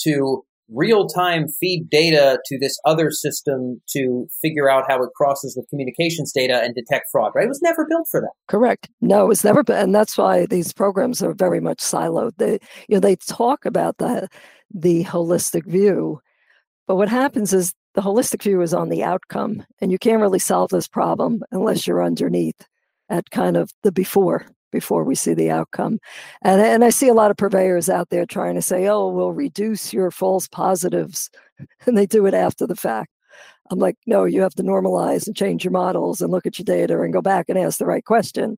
to 0.00 0.44
real 0.70 1.06
time 1.06 1.48
feed 1.48 1.88
data 1.88 2.38
to 2.44 2.58
this 2.58 2.78
other 2.84 3.10
system 3.10 3.80
to 3.88 4.28
figure 4.42 4.70
out 4.70 4.84
how 4.88 5.02
it 5.02 5.10
crosses 5.16 5.56
with 5.56 5.68
communications 5.70 6.32
data 6.32 6.60
and 6.62 6.74
detect 6.74 7.06
fraud. 7.10 7.32
Right? 7.34 7.44
It 7.44 7.48
was 7.48 7.62
never 7.62 7.86
built 7.88 8.06
for 8.10 8.20
that. 8.20 8.32
Correct. 8.48 8.88
No, 9.00 9.24
it 9.24 9.28
was 9.28 9.44
never, 9.44 9.62
and 9.68 9.94
that's 9.94 10.18
why 10.18 10.46
these 10.46 10.72
programs 10.72 11.22
are 11.22 11.34
very 11.34 11.60
much 11.60 11.78
siloed. 11.78 12.32
They 12.38 12.58
you 12.88 12.96
know 12.96 13.00
they 13.00 13.16
talk 13.16 13.64
about 13.64 13.98
the 13.98 14.28
the 14.72 15.04
holistic 15.04 15.66
view, 15.66 16.20
but 16.86 16.96
what 16.96 17.08
happens 17.08 17.52
is 17.52 17.74
the 17.98 18.04
holistic 18.04 18.44
view 18.44 18.62
is 18.62 18.72
on 18.72 18.90
the 18.90 19.02
outcome, 19.02 19.66
and 19.80 19.90
you 19.90 19.98
can't 19.98 20.20
really 20.20 20.38
solve 20.38 20.70
this 20.70 20.86
problem 20.86 21.42
unless 21.50 21.84
you're 21.84 22.04
underneath 22.04 22.64
at 23.10 23.28
kind 23.30 23.56
of 23.56 23.72
the 23.82 23.90
before 23.90 24.46
before 24.70 25.02
we 25.02 25.16
see 25.16 25.34
the 25.34 25.50
outcome. 25.50 25.98
And, 26.42 26.60
and 26.60 26.84
I 26.84 26.90
see 26.90 27.08
a 27.08 27.14
lot 27.14 27.32
of 27.32 27.36
purveyors 27.36 27.90
out 27.90 28.10
there 28.10 28.24
trying 28.24 28.54
to 28.54 28.62
say, 28.62 28.86
oh, 28.86 29.08
we'll 29.08 29.32
reduce 29.32 29.92
your 29.92 30.12
false 30.12 30.46
positives. 30.46 31.28
And 31.86 31.98
they 31.98 32.06
do 32.06 32.24
it 32.26 32.34
after 32.34 32.68
the 32.68 32.76
fact. 32.76 33.10
I'm 33.68 33.80
like, 33.80 33.96
no, 34.06 34.24
you 34.24 34.42
have 34.42 34.54
to 34.54 34.62
normalize 34.62 35.26
and 35.26 35.34
change 35.34 35.64
your 35.64 35.72
models 35.72 36.20
and 36.20 36.30
look 36.30 36.46
at 36.46 36.56
your 36.56 36.64
data 36.64 37.00
and 37.00 37.12
go 37.12 37.20
back 37.20 37.48
and 37.48 37.58
ask 37.58 37.78
the 37.78 37.84
right 37.84 38.04
question. 38.04 38.56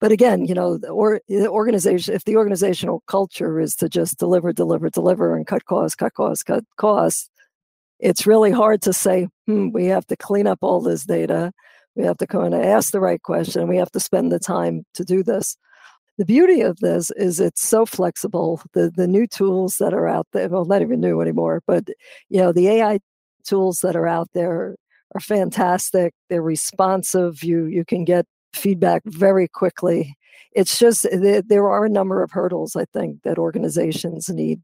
But 0.00 0.12
again, 0.12 0.44
you 0.44 0.54
know, 0.54 0.78
the, 0.78 0.90
or, 0.90 1.20
the 1.26 1.50
organization, 1.50 2.14
if 2.14 2.22
the 2.22 2.36
organizational 2.36 3.02
culture 3.08 3.58
is 3.58 3.74
to 3.76 3.88
just 3.88 4.16
deliver, 4.16 4.52
deliver, 4.52 4.90
deliver 4.90 5.34
and 5.34 5.44
cut 5.44 5.64
costs, 5.64 5.96
cut 5.96 6.14
costs, 6.14 6.44
cut 6.44 6.62
costs, 6.76 7.28
it's 7.98 8.26
really 8.26 8.50
hard 8.50 8.82
to 8.82 8.92
say, 8.92 9.28
hmm, 9.46 9.70
we 9.70 9.86
have 9.86 10.06
to 10.06 10.16
clean 10.16 10.46
up 10.46 10.58
all 10.62 10.80
this 10.80 11.04
data. 11.04 11.52
We 11.96 12.04
have 12.04 12.18
to 12.18 12.26
kind 12.26 12.54
of 12.54 12.62
ask 12.62 12.92
the 12.92 13.00
right 13.00 13.22
question. 13.22 13.68
We 13.68 13.76
have 13.78 13.90
to 13.92 14.00
spend 14.00 14.30
the 14.30 14.38
time 14.38 14.84
to 14.94 15.04
do 15.04 15.22
this. 15.22 15.56
The 16.16 16.24
beauty 16.24 16.60
of 16.60 16.78
this 16.78 17.10
is 17.12 17.40
it's 17.40 17.62
so 17.62 17.86
flexible. 17.86 18.60
The 18.72 18.90
the 18.94 19.06
new 19.06 19.26
tools 19.26 19.76
that 19.78 19.94
are 19.94 20.08
out 20.08 20.26
there, 20.32 20.48
well, 20.48 20.64
not 20.64 20.82
even 20.82 21.00
new 21.00 21.20
anymore, 21.20 21.62
but 21.66 21.88
you 22.28 22.40
know, 22.40 22.52
the 22.52 22.68
AI 22.68 22.98
tools 23.44 23.80
that 23.80 23.96
are 23.96 24.06
out 24.06 24.28
there 24.34 24.76
are 25.14 25.20
fantastic. 25.20 26.14
They're 26.28 26.42
responsive. 26.42 27.42
You 27.44 27.66
you 27.66 27.84
can 27.84 28.04
get 28.04 28.26
feedback 28.52 29.02
very 29.06 29.48
quickly. 29.48 30.16
It's 30.52 30.78
just 30.78 31.06
there 31.12 31.68
are 31.68 31.84
a 31.84 31.90
number 31.90 32.22
of 32.22 32.32
hurdles 32.32 32.74
I 32.74 32.84
think 32.86 33.22
that 33.22 33.38
organizations 33.38 34.28
need 34.28 34.60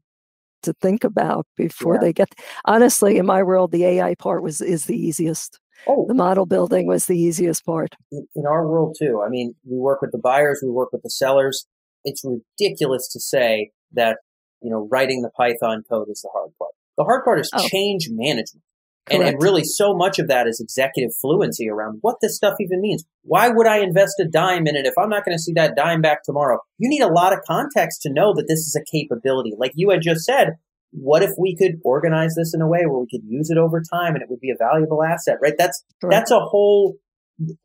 to 0.65 0.73
think 0.73 1.03
about 1.03 1.47
before 1.55 1.95
yeah. 1.95 2.01
they 2.01 2.13
get 2.13 2.33
honestly 2.65 3.17
in 3.17 3.25
my 3.25 3.43
world 3.43 3.71
the 3.71 3.85
ai 3.85 4.15
part 4.15 4.43
was 4.43 4.61
is 4.61 4.85
the 4.85 4.97
easiest. 4.97 5.59
Oh. 5.87 6.05
The 6.07 6.13
model 6.13 6.45
building 6.45 6.87
was 6.87 7.05
the 7.05 7.17
easiest 7.17 7.65
part. 7.65 7.95
In, 8.11 8.45
our 8.47 8.67
world 8.67 8.95
too. 8.99 9.21
I 9.25 9.29
mean 9.29 9.55
we 9.65 9.77
work 9.77 10.01
with 10.01 10.11
the 10.11 10.17
buyers 10.17 10.61
we 10.63 10.71
work 10.71 10.91
with 10.91 11.03
the 11.03 11.09
sellers. 11.09 11.67
It's 12.03 12.23
ridiculous 12.23 13.07
to 13.13 13.19
say 13.19 13.71
that 13.93 14.17
you 14.61 14.69
know 14.69 14.87
writing 14.91 15.21
the 15.21 15.31
python 15.31 15.83
code 15.89 16.09
is 16.09 16.21
the 16.21 16.29
hard 16.33 16.51
part. 16.59 16.71
The 16.97 17.03
hard 17.03 17.23
part 17.23 17.39
is 17.39 17.49
oh. 17.53 17.67
change 17.67 18.09
management 18.09 18.63
and, 19.09 19.21
and, 19.21 19.41
really, 19.41 19.63
so 19.63 19.95
much 19.95 20.17
of 20.17 20.27
that 20.29 20.47
is 20.47 20.59
executive 20.59 21.11
fluency 21.21 21.69
around 21.69 21.99
what 22.01 22.15
this 22.21 22.35
stuff 22.35 22.55
even 22.59 22.81
means. 22.81 23.03
Why 23.21 23.49
would 23.49 23.67
I 23.67 23.79
invest 23.79 24.19
a 24.19 24.25
dime 24.27 24.65
in 24.65 24.75
it 24.75 24.87
if 24.87 24.95
I'm 24.97 25.09
not 25.09 25.25
going 25.25 25.37
to 25.37 25.41
see 25.41 25.53
that 25.53 25.75
dime 25.75 26.01
back 26.01 26.23
tomorrow? 26.23 26.59
You 26.79 26.89
need 26.89 27.01
a 27.01 27.13
lot 27.13 27.33
of 27.33 27.39
context 27.47 28.01
to 28.01 28.11
know 28.11 28.33
that 28.33 28.45
this 28.47 28.59
is 28.59 28.75
a 28.75 28.83
capability. 28.91 29.53
Like 29.57 29.73
you 29.75 29.91
had 29.91 30.01
just 30.01 30.25
said, 30.25 30.53
what 30.91 31.21
if 31.21 31.31
we 31.37 31.55
could 31.55 31.81
organize 31.83 32.35
this 32.35 32.53
in 32.55 32.61
a 32.61 32.67
way 32.67 32.85
where 32.85 32.99
we 32.99 33.07
could 33.11 33.27
use 33.27 33.49
it 33.49 33.57
over 33.57 33.81
time 33.81 34.15
and 34.15 34.23
it 34.23 34.29
would 34.29 34.39
be 34.39 34.49
a 34.49 34.57
valuable 34.57 35.03
asset, 35.03 35.37
right? 35.41 35.55
That's, 35.57 35.83
Correct. 36.01 36.11
that's 36.11 36.31
a 36.31 36.39
whole, 36.39 36.95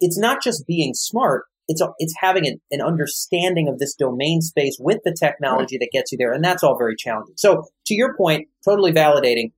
it's 0.00 0.18
not 0.18 0.42
just 0.42 0.66
being 0.66 0.92
smart. 0.94 1.44
it's 1.68 1.80
it's 1.98 2.14
having 2.20 2.46
an, 2.46 2.60
an 2.72 2.80
understanding 2.82 3.68
of 3.68 3.78
this 3.78 3.94
domain 3.94 4.40
space 4.40 4.76
with 4.80 4.98
the 5.04 5.16
technology 5.18 5.78
that 5.78 5.90
gets 5.92 6.10
you 6.10 6.18
there, 6.18 6.32
and 6.32 6.44
that's 6.44 6.64
all 6.64 6.76
very 6.76 6.96
challenging. 6.96 7.34
So 7.36 7.62
to 7.86 7.94
your 7.94 8.16
point, 8.16 8.48
totally 8.64 8.92
validating. 8.92 9.52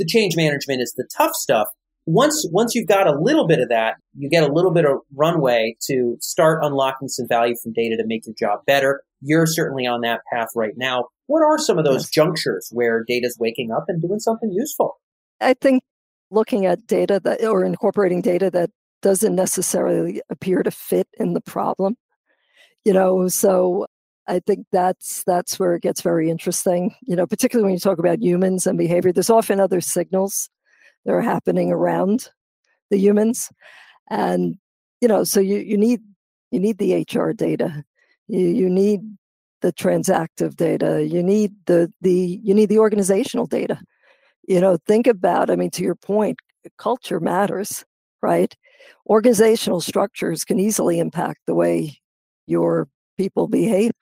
The 0.00 0.06
change 0.06 0.34
management 0.34 0.80
is 0.80 0.94
the 0.96 1.06
tough 1.14 1.32
stuff. 1.34 1.68
Once 2.06 2.48
once 2.50 2.74
you've 2.74 2.88
got 2.88 3.06
a 3.06 3.20
little 3.20 3.46
bit 3.46 3.60
of 3.60 3.68
that, 3.68 3.96
you 4.16 4.30
get 4.30 4.42
a 4.42 4.50
little 4.50 4.72
bit 4.72 4.86
of 4.86 4.92
runway 5.14 5.76
to 5.88 6.16
start 6.22 6.64
unlocking 6.64 7.08
some 7.08 7.28
value 7.28 7.54
from 7.62 7.74
data 7.74 7.98
to 7.98 8.06
make 8.06 8.24
your 8.24 8.34
job 8.34 8.60
better. 8.66 9.02
You're 9.20 9.46
certainly 9.46 9.86
on 9.86 10.00
that 10.00 10.22
path 10.32 10.48
right 10.56 10.72
now. 10.74 11.04
What 11.26 11.42
are 11.42 11.58
some 11.58 11.78
of 11.78 11.84
those 11.84 12.08
junctures 12.08 12.70
where 12.72 13.04
data's 13.06 13.36
waking 13.38 13.72
up 13.72 13.84
and 13.88 14.00
doing 14.00 14.20
something 14.20 14.50
useful? 14.50 14.98
I 15.38 15.52
think 15.52 15.82
looking 16.30 16.64
at 16.64 16.86
data 16.86 17.20
that 17.22 17.44
or 17.44 17.62
incorporating 17.62 18.22
data 18.22 18.50
that 18.52 18.70
doesn't 19.02 19.34
necessarily 19.34 20.22
appear 20.30 20.62
to 20.62 20.70
fit 20.70 21.08
in 21.18 21.34
the 21.34 21.40
problem 21.42 21.96
you 22.84 22.92
know 22.92 23.28
so 23.28 23.86
i 24.26 24.38
think 24.40 24.66
that's 24.72 25.24
that's 25.24 25.58
where 25.58 25.74
it 25.74 25.82
gets 25.82 26.02
very 26.02 26.30
interesting 26.30 26.94
you 27.02 27.16
know 27.16 27.26
particularly 27.26 27.64
when 27.64 27.74
you 27.74 27.80
talk 27.80 27.98
about 27.98 28.22
humans 28.22 28.66
and 28.66 28.78
behavior. 28.78 29.12
There's 29.12 29.30
often 29.30 29.60
other 29.60 29.80
signals 29.80 30.48
that 31.04 31.12
are 31.12 31.20
happening 31.22 31.72
around 31.72 32.28
the 32.90 32.98
humans. 32.98 33.50
And 34.10 34.56
you 35.00 35.08
know 35.08 35.24
so 35.24 35.40
you 35.40 35.58
you 35.58 35.78
need 35.78 36.00
you 36.50 36.60
need 36.60 36.78
the 36.78 37.06
hr 37.12 37.30
data. 37.32 37.84
You 38.28 38.46
you 38.46 38.70
need 38.70 39.00
the 39.62 39.72
transactive 39.72 40.56
data. 40.56 41.06
You 41.06 41.22
need 41.22 41.52
the 41.66 41.92
the 42.00 42.40
you 42.42 42.54
need 42.54 42.68
the 42.68 42.78
organizational 42.78 43.46
data. 43.46 43.80
You 44.48 44.60
know 44.60 44.78
think 44.86 45.06
about 45.06 45.50
i 45.50 45.56
mean 45.56 45.70
to 45.70 45.82
your 45.82 45.94
point 45.94 46.38
culture 46.78 47.20
matters 47.20 47.84
right? 48.22 48.54
Organizational 49.08 49.80
structures 49.80 50.44
can 50.44 50.58
easily 50.60 50.98
impact 50.98 51.40
the 51.46 51.54
way 51.54 51.98
your 52.46 52.88
people 53.16 53.48
behave 53.48 53.92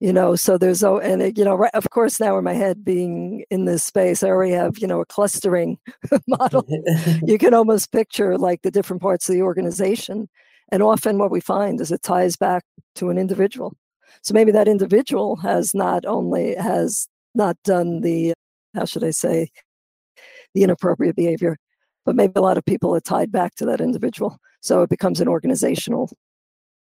you 0.00 0.12
know 0.12 0.34
so 0.34 0.58
there's 0.58 0.84
oh 0.84 0.98
and 0.98 1.22
it, 1.22 1.38
you 1.38 1.44
know 1.44 1.54
right, 1.54 1.74
of 1.74 1.88
course 1.90 2.20
now 2.20 2.36
in 2.36 2.44
my 2.44 2.52
head 2.52 2.84
being 2.84 3.44
in 3.50 3.64
this 3.64 3.84
space 3.84 4.22
i 4.22 4.28
already 4.28 4.52
have 4.52 4.78
you 4.78 4.86
know 4.86 5.00
a 5.00 5.06
clustering 5.06 5.78
model 6.28 6.66
you 7.24 7.38
can 7.38 7.54
almost 7.54 7.92
picture 7.92 8.36
like 8.36 8.62
the 8.62 8.70
different 8.70 9.00
parts 9.02 9.28
of 9.28 9.34
the 9.34 9.42
organization 9.42 10.28
and 10.72 10.82
often 10.82 11.18
what 11.18 11.30
we 11.30 11.40
find 11.40 11.80
is 11.80 11.92
it 11.92 12.02
ties 12.02 12.36
back 12.36 12.64
to 12.94 13.08
an 13.10 13.18
individual 13.18 13.74
so 14.22 14.34
maybe 14.34 14.52
that 14.52 14.68
individual 14.68 15.36
has 15.36 15.74
not 15.74 16.04
only 16.06 16.54
has 16.56 17.08
not 17.34 17.56
done 17.64 18.00
the 18.00 18.34
how 18.74 18.84
should 18.84 19.04
i 19.04 19.10
say 19.10 19.48
the 20.54 20.62
inappropriate 20.62 21.16
behavior 21.16 21.56
but 22.06 22.14
maybe 22.14 22.32
a 22.36 22.40
lot 22.40 22.56
of 22.56 22.64
people 22.64 22.94
are 22.94 23.00
tied 23.00 23.30
back 23.30 23.56
to 23.56 23.66
that 23.66 23.80
individual. 23.80 24.38
So 24.62 24.80
it 24.82 24.88
becomes 24.88 25.20
an 25.20 25.28
organizational 25.28 26.10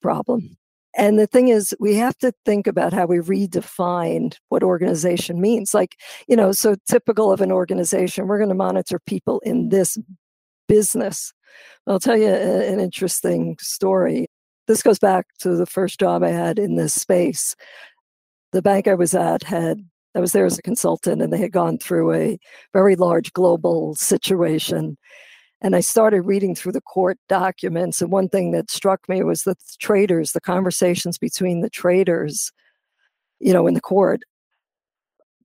problem. 0.02 0.56
And 0.96 1.18
the 1.18 1.26
thing 1.26 1.48
is, 1.48 1.74
we 1.80 1.94
have 1.96 2.16
to 2.18 2.32
think 2.44 2.66
about 2.66 2.92
how 2.92 3.06
we 3.06 3.18
redefine 3.18 4.36
what 4.50 4.62
organization 4.62 5.40
means. 5.40 5.72
Like, 5.72 5.96
you 6.28 6.36
know, 6.36 6.52
so 6.52 6.76
typical 6.86 7.32
of 7.32 7.40
an 7.40 7.50
organization, 7.50 8.26
we're 8.26 8.38
going 8.38 8.50
to 8.50 8.54
monitor 8.54 8.98
people 9.06 9.40
in 9.40 9.70
this 9.70 9.96
business. 10.68 11.32
I'll 11.86 12.00
tell 12.00 12.16
you 12.16 12.28
an 12.28 12.78
interesting 12.78 13.56
story. 13.60 14.26
This 14.68 14.82
goes 14.82 14.98
back 14.98 15.26
to 15.40 15.56
the 15.56 15.66
first 15.66 15.98
job 15.98 16.22
I 16.22 16.30
had 16.30 16.58
in 16.58 16.76
this 16.76 16.94
space. 16.94 17.54
The 18.52 18.62
bank 18.62 18.86
I 18.86 18.94
was 18.94 19.14
at 19.14 19.42
had 19.42 19.78
I 20.14 20.20
was 20.20 20.32
there 20.32 20.44
as 20.44 20.58
a 20.58 20.62
consultant, 20.62 21.22
and 21.22 21.32
they 21.32 21.38
had 21.38 21.52
gone 21.52 21.78
through 21.78 22.12
a 22.12 22.38
very 22.72 22.96
large 22.96 23.32
global 23.32 23.94
situation. 23.94 24.98
And 25.62 25.76
I 25.76 25.80
started 25.80 26.22
reading 26.22 26.54
through 26.54 26.72
the 26.72 26.80
court 26.80 27.18
documents. 27.28 28.02
And 28.02 28.10
one 28.10 28.28
thing 28.28 28.50
that 28.50 28.70
struck 28.70 29.08
me 29.08 29.22
was 29.22 29.42
that 29.42 29.58
the 29.58 29.76
traders, 29.78 30.32
the 30.32 30.40
conversations 30.40 31.18
between 31.18 31.60
the 31.60 31.70
traders, 31.70 32.50
you 33.38 33.52
know, 33.52 33.68
in 33.68 33.74
the 33.74 33.80
court, 33.80 34.22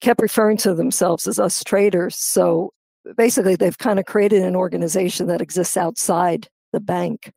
kept 0.01 0.21
referring 0.21 0.57
to 0.57 0.73
themselves 0.73 1.27
as 1.27 1.39
us 1.39 1.63
traders. 1.63 2.15
So 2.15 2.71
basically, 3.15 3.55
they've 3.55 3.77
kind 3.77 3.99
of 3.99 4.05
created 4.05 4.41
an 4.41 4.55
organization 4.55 5.27
that 5.27 5.41
exists 5.41 5.77
outside 5.77 6.47
the 6.73 6.79
bank. 6.79 7.31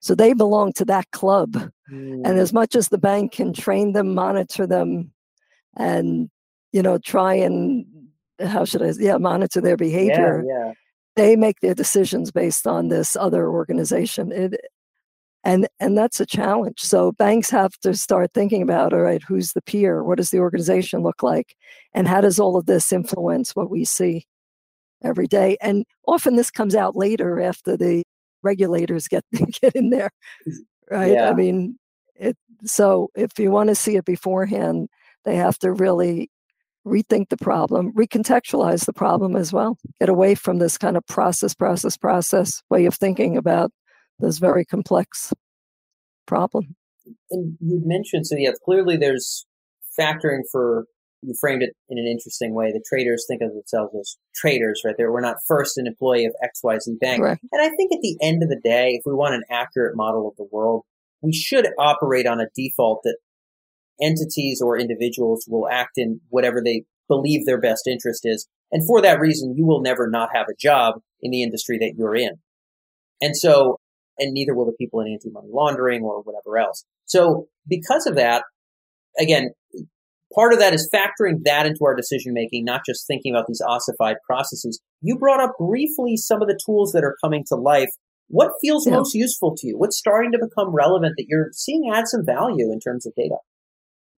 So 0.00 0.14
they 0.14 0.34
belong 0.34 0.74
to 0.74 0.84
that 0.84 1.10
club. 1.12 1.54
Mm. 1.90 2.22
And 2.24 2.38
as 2.38 2.52
much 2.52 2.76
as 2.76 2.88
the 2.88 2.98
bank 2.98 3.32
can 3.32 3.52
train 3.52 3.92
them, 3.92 4.14
monitor 4.14 4.66
them, 4.66 5.12
and 5.76 6.30
you 6.72 6.82
know, 6.82 6.98
try 6.98 7.34
and 7.34 7.86
how 8.44 8.66
should 8.66 8.82
I 8.82 8.92
yeah, 8.98 9.16
monitor 9.16 9.62
their 9.62 9.78
behavior. 9.78 10.44
Yeah, 10.46 10.66
yeah. 10.66 10.72
They 11.16 11.36
make 11.36 11.60
their 11.60 11.74
decisions 11.74 12.30
based 12.30 12.66
on 12.66 12.88
this 12.88 13.16
other 13.16 13.48
organization. 13.48 14.32
It, 14.32 14.60
and 15.46 15.68
and 15.78 15.96
that's 15.96 16.20
a 16.20 16.26
challenge. 16.26 16.80
So 16.80 17.12
banks 17.12 17.50
have 17.50 17.78
to 17.78 17.94
start 17.94 18.32
thinking 18.34 18.62
about 18.62 18.92
all 18.92 19.00
right, 19.00 19.22
who's 19.22 19.52
the 19.52 19.62
peer? 19.62 20.02
What 20.02 20.18
does 20.18 20.30
the 20.30 20.40
organization 20.40 21.02
look 21.02 21.22
like? 21.22 21.56
And 21.94 22.08
how 22.08 22.20
does 22.20 22.40
all 22.40 22.56
of 22.56 22.66
this 22.66 22.92
influence 22.92 23.54
what 23.54 23.70
we 23.70 23.84
see 23.84 24.26
every 25.04 25.28
day? 25.28 25.56
And 25.62 25.84
often 26.06 26.36
this 26.36 26.50
comes 26.50 26.74
out 26.74 26.96
later 26.96 27.40
after 27.40 27.76
the 27.76 28.02
regulators 28.42 29.08
get 29.08 29.24
get 29.62 29.74
in 29.74 29.90
there. 29.90 30.10
Right? 30.90 31.12
Yeah. 31.12 31.30
I 31.30 31.34
mean, 31.34 31.78
it 32.16 32.36
so 32.64 33.10
if 33.14 33.38
you 33.38 33.52
want 33.52 33.68
to 33.68 33.76
see 33.76 33.96
it 33.96 34.04
beforehand, 34.04 34.88
they 35.24 35.36
have 35.36 35.58
to 35.60 35.72
really 35.72 36.28
rethink 36.86 37.28
the 37.28 37.36
problem, 37.36 37.92
recontextualize 37.92 38.86
the 38.86 38.92
problem 38.92 39.34
as 39.36 39.52
well, 39.52 39.76
get 40.00 40.08
away 40.08 40.34
from 40.34 40.58
this 40.58 40.78
kind 40.78 40.96
of 40.96 41.06
process, 41.06 41.54
process, 41.54 41.96
process 41.96 42.62
way 42.70 42.86
of 42.86 42.94
thinking 42.94 43.36
about 43.36 43.72
this 44.20 44.38
very 44.38 44.64
complex 44.64 45.32
problem. 46.26 46.76
And 47.30 47.56
you 47.60 47.82
mentioned, 47.84 48.26
so 48.26 48.36
yeah, 48.36 48.52
clearly 48.64 48.96
there's 48.96 49.46
factoring 49.98 50.42
for, 50.50 50.86
you 51.22 51.34
framed 51.40 51.62
it 51.62 51.74
in 51.88 51.98
an 51.98 52.06
interesting 52.06 52.54
way. 52.54 52.72
The 52.72 52.84
traders 52.88 53.26
think 53.28 53.42
of 53.42 53.52
themselves 53.52 53.94
as 53.98 54.16
traders, 54.34 54.82
right? 54.84 54.94
There, 54.96 55.10
we're 55.12 55.20
not 55.20 55.36
first 55.46 55.78
an 55.78 55.86
employee 55.86 56.24
of 56.24 56.34
XYZ 56.42 57.00
Bank. 57.00 57.22
Right. 57.22 57.38
And 57.52 57.62
I 57.62 57.68
think 57.76 57.92
at 57.92 58.00
the 58.00 58.16
end 58.22 58.42
of 58.42 58.48
the 58.48 58.60
day, 58.62 58.90
if 58.90 59.02
we 59.04 59.12
want 59.12 59.34
an 59.34 59.42
accurate 59.50 59.96
model 59.96 60.28
of 60.28 60.36
the 60.36 60.46
world, 60.52 60.82
we 61.22 61.32
should 61.32 61.66
operate 61.78 62.26
on 62.26 62.40
a 62.40 62.46
default 62.54 63.00
that 63.04 63.16
entities 64.02 64.60
or 64.62 64.78
individuals 64.78 65.46
will 65.48 65.68
act 65.70 65.92
in 65.96 66.20
whatever 66.28 66.62
they 66.64 66.84
believe 67.08 67.46
their 67.46 67.60
best 67.60 67.86
interest 67.86 68.22
is. 68.24 68.48
And 68.72 68.86
for 68.86 69.00
that 69.02 69.20
reason, 69.20 69.54
you 69.56 69.64
will 69.64 69.80
never 69.80 70.08
not 70.10 70.30
have 70.34 70.46
a 70.50 70.56
job 70.58 70.96
in 71.22 71.30
the 71.30 71.42
industry 71.42 71.78
that 71.78 71.94
you're 71.96 72.16
in. 72.16 72.32
And 73.20 73.36
so, 73.36 73.78
and 74.18 74.32
neither 74.32 74.54
will 74.54 74.66
the 74.66 74.76
people 74.78 75.00
in 75.00 75.12
anti-money 75.12 75.48
laundering 75.50 76.02
or 76.02 76.22
whatever 76.22 76.58
else. 76.58 76.84
So 77.04 77.46
because 77.68 78.06
of 78.06 78.16
that, 78.16 78.42
again, 79.18 79.50
part 80.34 80.52
of 80.52 80.58
that 80.58 80.74
is 80.74 80.90
factoring 80.92 81.44
that 81.44 81.66
into 81.66 81.84
our 81.84 81.94
decision 81.94 82.34
making, 82.34 82.64
not 82.64 82.82
just 82.84 83.06
thinking 83.06 83.34
about 83.34 83.46
these 83.46 83.62
ossified 83.66 84.16
processes. 84.28 84.80
You 85.00 85.16
brought 85.16 85.40
up 85.40 85.52
briefly 85.58 86.16
some 86.16 86.42
of 86.42 86.48
the 86.48 86.58
tools 86.66 86.92
that 86.92 87.04
are 87.04 87.16
coming 87.22 87.44
to 87.48 87.54
life. 87.54 87.90
What 88.28 88.50
feels 88.60 88.86
yeah. 88.86 88.94
most 88.94 89.14
useful 89.14 89.54
to 89.56 89.66
you? 89.68 89.78
What's 89.78 89.96
starting 89.96 90.32
to 90.32 90.38
become 90.38 90.74
relevant 90.74 91.14
that 91.16 91.26
you're 91.28 91.50
seeing 91.52 91.90
add 91.94 92.08
some 92.08 92.26
value 92.26 92.72
in 92.72 92.80
terms 92.80 93.06
of 93.06 93.14
data? 93.16 93.36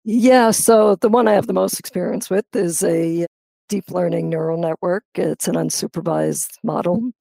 Yeah, 0.05 0.51
so 0.51 0.95
the 0.95 1.09
one 1.09 1.27
I 1.27 1.33
have 1.33 1.47
the 1.47 1.53
most 1.53 1.79
experience 1.79 2.29
with 2.29 2.45
is 2.55 2.83
a 2.83 3.25
deep 3.67 3.91
learning 3.91 4.29
neural 4.29 4.57
network. 4.57 5.03
It's 5.15 5.47
an 5.47 5.55
unsupervised 5.55 6.51
model. 6.63 7.11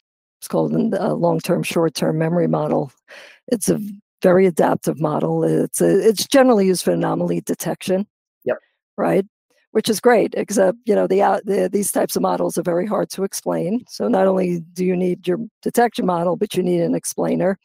It's 0.41 0.49
called 0.49 0.73
a 0.73 1.15
long-term, 1.15 1.65
short-term 1.65 2.19
memory 2.19 2.47
model. 2.47 2.93
It's 3.49 3.69
a 3.69 3.81
very 4.23 4.47
adaptive 4.47 5.01
model. 5.01 5.45
It's 5.45 5.81
a, 5.81 6.09
it's 6.09 6.27
generally 6.27 6.67
used 6.67 6.85
for 6.85 6.93
anomaly 6.93 7.41
detection. 7.43 8.07
Yep. 8.45 8.59
Right, 8.97 9.27
which 9.73 9.89
is 9.89 10.01
great. 10.01 10.35
Except 10.37 10.79
you 10.85 10.95
know 10.95 11.07
the, 11.07 11.23
uh, 11.23 11.41
the 11.45 11.69
these 11.71 11.93
types 11.93 12.17
of 12.17 12.23
models 12.23 12.57
are 12.57 12.63
very 12.63 12.87
hard 12.87 13.11
to 13.11 13.25
explain. 13.25 13.85
So 13.89 14.09
not 14.09 14.27
only 14.27 14.61
do 14.73 14.85
you 14.85 14.97
need 14.97 15.27
your 15.27 15.39
detection 15.63 16.07
model, 16.07 16.37
but 16.37 16.55
you 16.55 16.63
need 16.63 16.81
an 16.81 16.95
explainer 16.95 17.59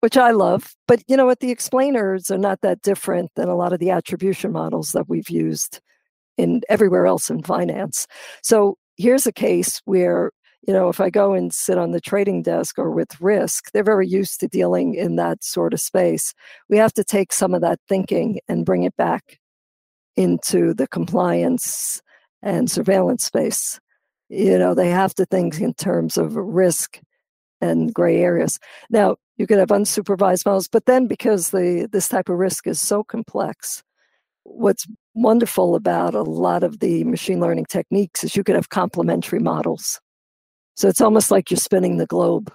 which 0.00 0.16
I 0.16 0.30
love. 0.30 0.74
But 0.86 1.02
you 1.08 1.16
know 1.16 1.26
what? 1.26 1.40
The 1.40 1.50
explainers 1.50 2.30
are 2.30 2.38
not 2.38 2.60
that 2.62 2.82
different 2.82 3.30
than 3.36 3.48
a 3.48 3.56
lot 3.56 3.72
of 3.72 3.78
the 3.78 3.90
attribution 3.90 4.52
models 4.52 4.92
that 4.92 5.08
we've 5.08 5.30
used 5.30 5.80
in 6.38 6.62
everywhere 6.68 7.06
else 7.06 7.30
in 7.30 7.42
finance. 7.42 8.06
So 8.42 8.76
here's 8.96 9.26
a 9.26 9.32
case 9.32 9.80
where 9.84 10.30
you 10.66 10.72
know 10.72 10.88
if 10.88 11.00
I 11.00 11.10
go 11.10 11.32
and 11.34 11.52
sit 11.52 11.78
on 11.78 11.92
the 11.92 12.00
trading 12.00 12.42
desk 12.42 12.78
or 12.78 12.90
with 12.90 13.20
risk, 13.20 13.70
they're 13.72 13.84
very 13.84 14.06
used 14.06 14.40
to 14.40 14.48
dealing 14.48 14.94
in 14.94 15.16
that 15.16 15.42
sort 15.44 15.74
of 15.74 15.80
space. 15.80 16.34
We 16.68 16.78
have 16.78 16.92
to 16.94 17.04
take 17.04 17.32
some 17.32 17.54
of 17.54 17.60
that 17.62 17.80
thinking 17.88 18.40
and 18.48 18.66
bring 18.66 18.84
it 18.84 18.96
back 18.96 19.38
into 20.16 20.74
the 20.74 20.86
compliance 20.86 22.00
and 22.42 22.70
surveillance 22.70 23.24
space. 23.24 23.80
You 24.28 24.58
know, 24.58 24.74
they 24.74 24.90
have 24.90 25.14
to 25.14 25.26
think 25.26 25.60
in 25.60 25.74
terms 25.74 26.16
of 26.16 26.36
risk 26.36 27.00
and 27.62 27.94
gray 27.94 28.18
areas. 28.20 28.58
Now, 28.90 29.16
you 29.38 29.46
could 29.46 29.58
have 29.58 29.68
unsupervised 29.68 30.44
models, 30.44 30.68
but 30.68 30.84
then 30.84 31.06
because 31.06 31.50
the 31.50 31.88
this 31.90 32.08
type 32.08 32.28
of 32.28 32.36
risk 32.36 32.66
is 32.66 32.80
so 32.80 33.02
complex, 33.02 33.82
what's 34.44 34.86
wonderful 35.14 35.74
about 35.74 36.14
a 36.14 36.22
lot 36.22 36.62
of 36.62 36.80
the 36.80 37.04
machine 37.04 37.40
learning 37.40 37.66
techniques 37.66 38.24
is 38.24 38.36
you 38.36 38.44
could 38.44 38.56
have 38.56 38.68
complementary 38.68 39.38
models. 39.38 40.00
So 40.74 40.88
it's 40.88 41.00
almost 41.00 41.30
like 41.30 41.50
you're 41.50 41.58
spinning 41.58 41.96
the 41.96 42.06
globe. 42.06 42.52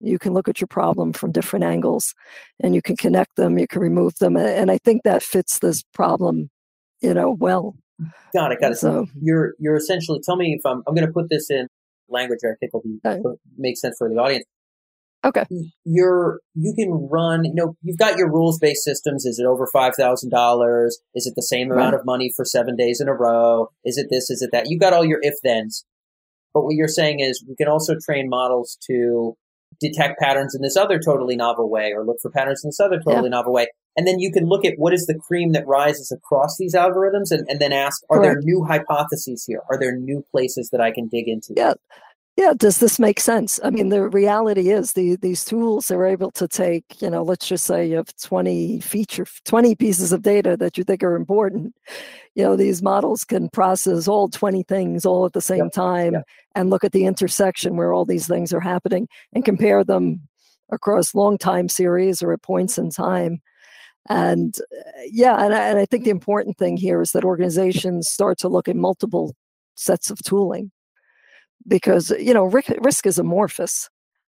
You 0.00 0.18
can 0.18 0.34
look 0.34 0.48
at 0.48 0.60
your 0.60 0.68
problem 0.68 1.12
from 1.12 1.32
different 1.32 1.64
angles 1.64 2.14
and 2.60 2.74
you 2.74 2.82
can 2.82 2.96
connect 2.96 3.36
them, 3.36 3.58
you 3.58 3.66
can 3.66 3.80
remove 3.80 4.14
them. 4.16 4.36
And 4.36 4.70
I 4.70 4.78
think 4.78 5.02
that 5.04 5.22
fits 5.22 5.58
this 5.58 5.82
problem, 5.94 6.50
you 7.00 7.14
know, 7.14 7.30
well. 7.30 7.74
Got 8.34 8.52
it, 8.52 8.60
got 8.60 8.72
it. 8.72 8.78
So 8.78 9.06
you're 9.20 9.54
you're 9.58 9.76
essentially 9.76 10.20
tell 10.24 10.36
me 10.36 10.54
if 10.58 10.66
I'm 10.66 10.82
I'm 10.86 10.94
gonna 10.94 11.12
put 11.12 11.30
this 11.30 11.50
in 11.50 11.68
language 12.08 12.40
I 12.44 12.54
think 12.60 12.72
will 12.72 12.82
be 12.82 12.98
okay. 13.04 13.20
make 13.56 13.78
sense 13.78 13.96
for 13.98 14.08
the 14.08 14.16
audience. 14.16 14.44
Okay. 15.24 15.44
You're 15.84 16.40
you 16.54 16.74
can 16.76 17.08
run. 17.10 17.44
You 17.44 17.54
know, 17.54 17.76
you've 17.82 17.98
got 17.98 18.18
your 18.18 18.30
rules 18.30 18.58
based 18.58 18.84
systems. 18.84 19.24
Is 19.24 19.38
it 19.38 19.46
over 19.46 19.66
five 19.72 19.94
thousand 19.96 20.30
dollars? 20.30 21.00
Is 21.14 21.26
it 21.26 21.32
the 21.34 21.42
same 21.42 21.72
amount 21.72 21.94
of 21.94 22.02
money 22.04 22.30
for 22.36 22.44
seven 22.44 22.76
days 22.76 23.00
in 23.00 23.08
a 23.08 23.14
row? 23.14 23.68
Is 23.84 23.96
it 23.96 24.08
this? 24.10 24.28
Is 24.28 24.42
it 24.42 24.50
that? 24.52 24.64
You've 24.68 24.80
got 24.80 24.92
all 24.92 25.04
your 25.04 25.20
if 25.22 25.34
thens. 25.42 25.86
But 26.52 26.64
what 26.64 26.74
you're 26.74 26.88
saying 26.88 27.20
is 27.20 27.42
we 27.48 27.56
can 27.56 27.68
also 27.68 27.94
train 28.04 28.28
models 28.28 28.78
to 28.86 29.34
detect 29.80 30.20
patterns 30.20 30.54
in 30.54 30.60
this 30.60 30.76
other 30.76 31.00
totally 31.00 31.36
novel 31.36 31.70
way, 31.70 31.92
or 31.94 32.04
look 32.04 32.18
for 32.20 32.30
patterns 32.30 32.62
in 32.62 32.68
this 32.68 32.80
other 32.80 32.98
totally 32.98 33.30
yeah. 33.30 33.36
novel 33.36 33.54
way. 33.54 33.68
And 33.96 34.06
then 34.06 34.18
you 34.18 34.32
can 34.32 34.46
look 34.46 34.64
at 34.64 34.74
what 34.76 34.92
is 34.92 35.06
the 35.06 35.14
cream 35.14 35.52
that 35.52 35.66
rises 35.66 36.10
across 36.10 36.56
these 36.58 36.74
algorithms 36.74 37.30
and, 37.30 37.46
and 37.48 37.60
then 37.60 37.72
ask, 37.72 38.02
are 38.10 38.18
Correct. 38.18 38.34
there 38.34 38.42
new 38.42 38.64
hypotheses 38.64 39.44
here? 39.46 39.62
Are 39.70 39.78
there 39.78 39.96
new 39.96 40.24
places 40.30 40.70
that 40.70 40.80
I 40.80 40.90
can 40.90 41.08
dig 41.08 41.28
into? 41.28 41.54
Yeah 41.56 41.74
yeah 42.36 42.52
does 42.56 42.78
this 42.78 42.98
make 42.98 43.20
sense 43.20 43.60
i 43.62 43.70
mean 43.70 43.88
the 43.88 44.08
reality 44.08 44.70
is 44.70 44.92
the, 44.92 45.16
these 45.16 45.44
tools 45.44 45.90
are 45.90 46.04
able 46.04 46.30
to 46.30 46.48
take 46.48 47.00
you 47.00 47.08
know 47.08 47.22
let's 47.22 47.46
just 47.46 47.64
say 47.64 47.86
you 47.86 47.96
have 47.96 48.14
20 48.16 48.80
feature 48.80 49.26
20 49.44 49.74
pieces 49.74 50.12
of 50.12 50.22
data 50.22 50.56
that 50.56 50.76
you 50.76 50.84
think 50.84 51.02
are 51.02 51.16
important 51.16 51.74
you 52.34 52.42
know 52.42 52.56
these 52.56 52.82
models 52.82 53.24
can 53.24 53.48
process 53.50 54.08
all 54.08 54.28
20 54.28 54.62
things 54.64 55.06
all 55.06 55.24
at 55.24 55.32
the 55.32 55.40
same 55.40 55.70
time 55.70 56.16
and 56.54 56.70
look 56.70 56.84
at 56.84 56.92
the 56.92 57.04
intersection 57.04 57.76
where 57.76 57.92
all 57.92 58.04
these 58.04 58.26
things 58.26 58.52
are 58.52 58.60
happening 58.60 59.08
and 59.32 59.44
compare 59.44 59.84
them 59.84 60.20
across 60.72 61.14
long 61.14 61.38
time 61.38 61.68
series 61.68 62.22
or 62.22 62.32
at 62.32 62.42
points 62.42 62.78
in 62.78 62.90
time 62.90 63.40
and 64.08 64.58
uh, 64.76 64.90
yeah 65.10 65.42
and 65.44 65.54
I, 65.54 65.68
and 65.68 65.78
I 65.78 65.86
think 65.86 66.04
the 66.04 66.10
important 66.10 66.58
thing 66.58 66.76
here 66.76 67.00
is 67.00 67.12
that 67.12 67.24
organizations 67.24 68.10
start 68.10 68.38
to 68.38 68.48
look 68.48 68.68
at 68.68 68.76
multiple 68.76 69.34
sets 69.74 70.10
of 70.10 70.18
tooling 70.22 70.70
because 71.66 72.10
you 72.10 72.34
know 72.34 72.44
risk 72.44 73.06
is 73.06 73.18
amorphous 73.18 73.88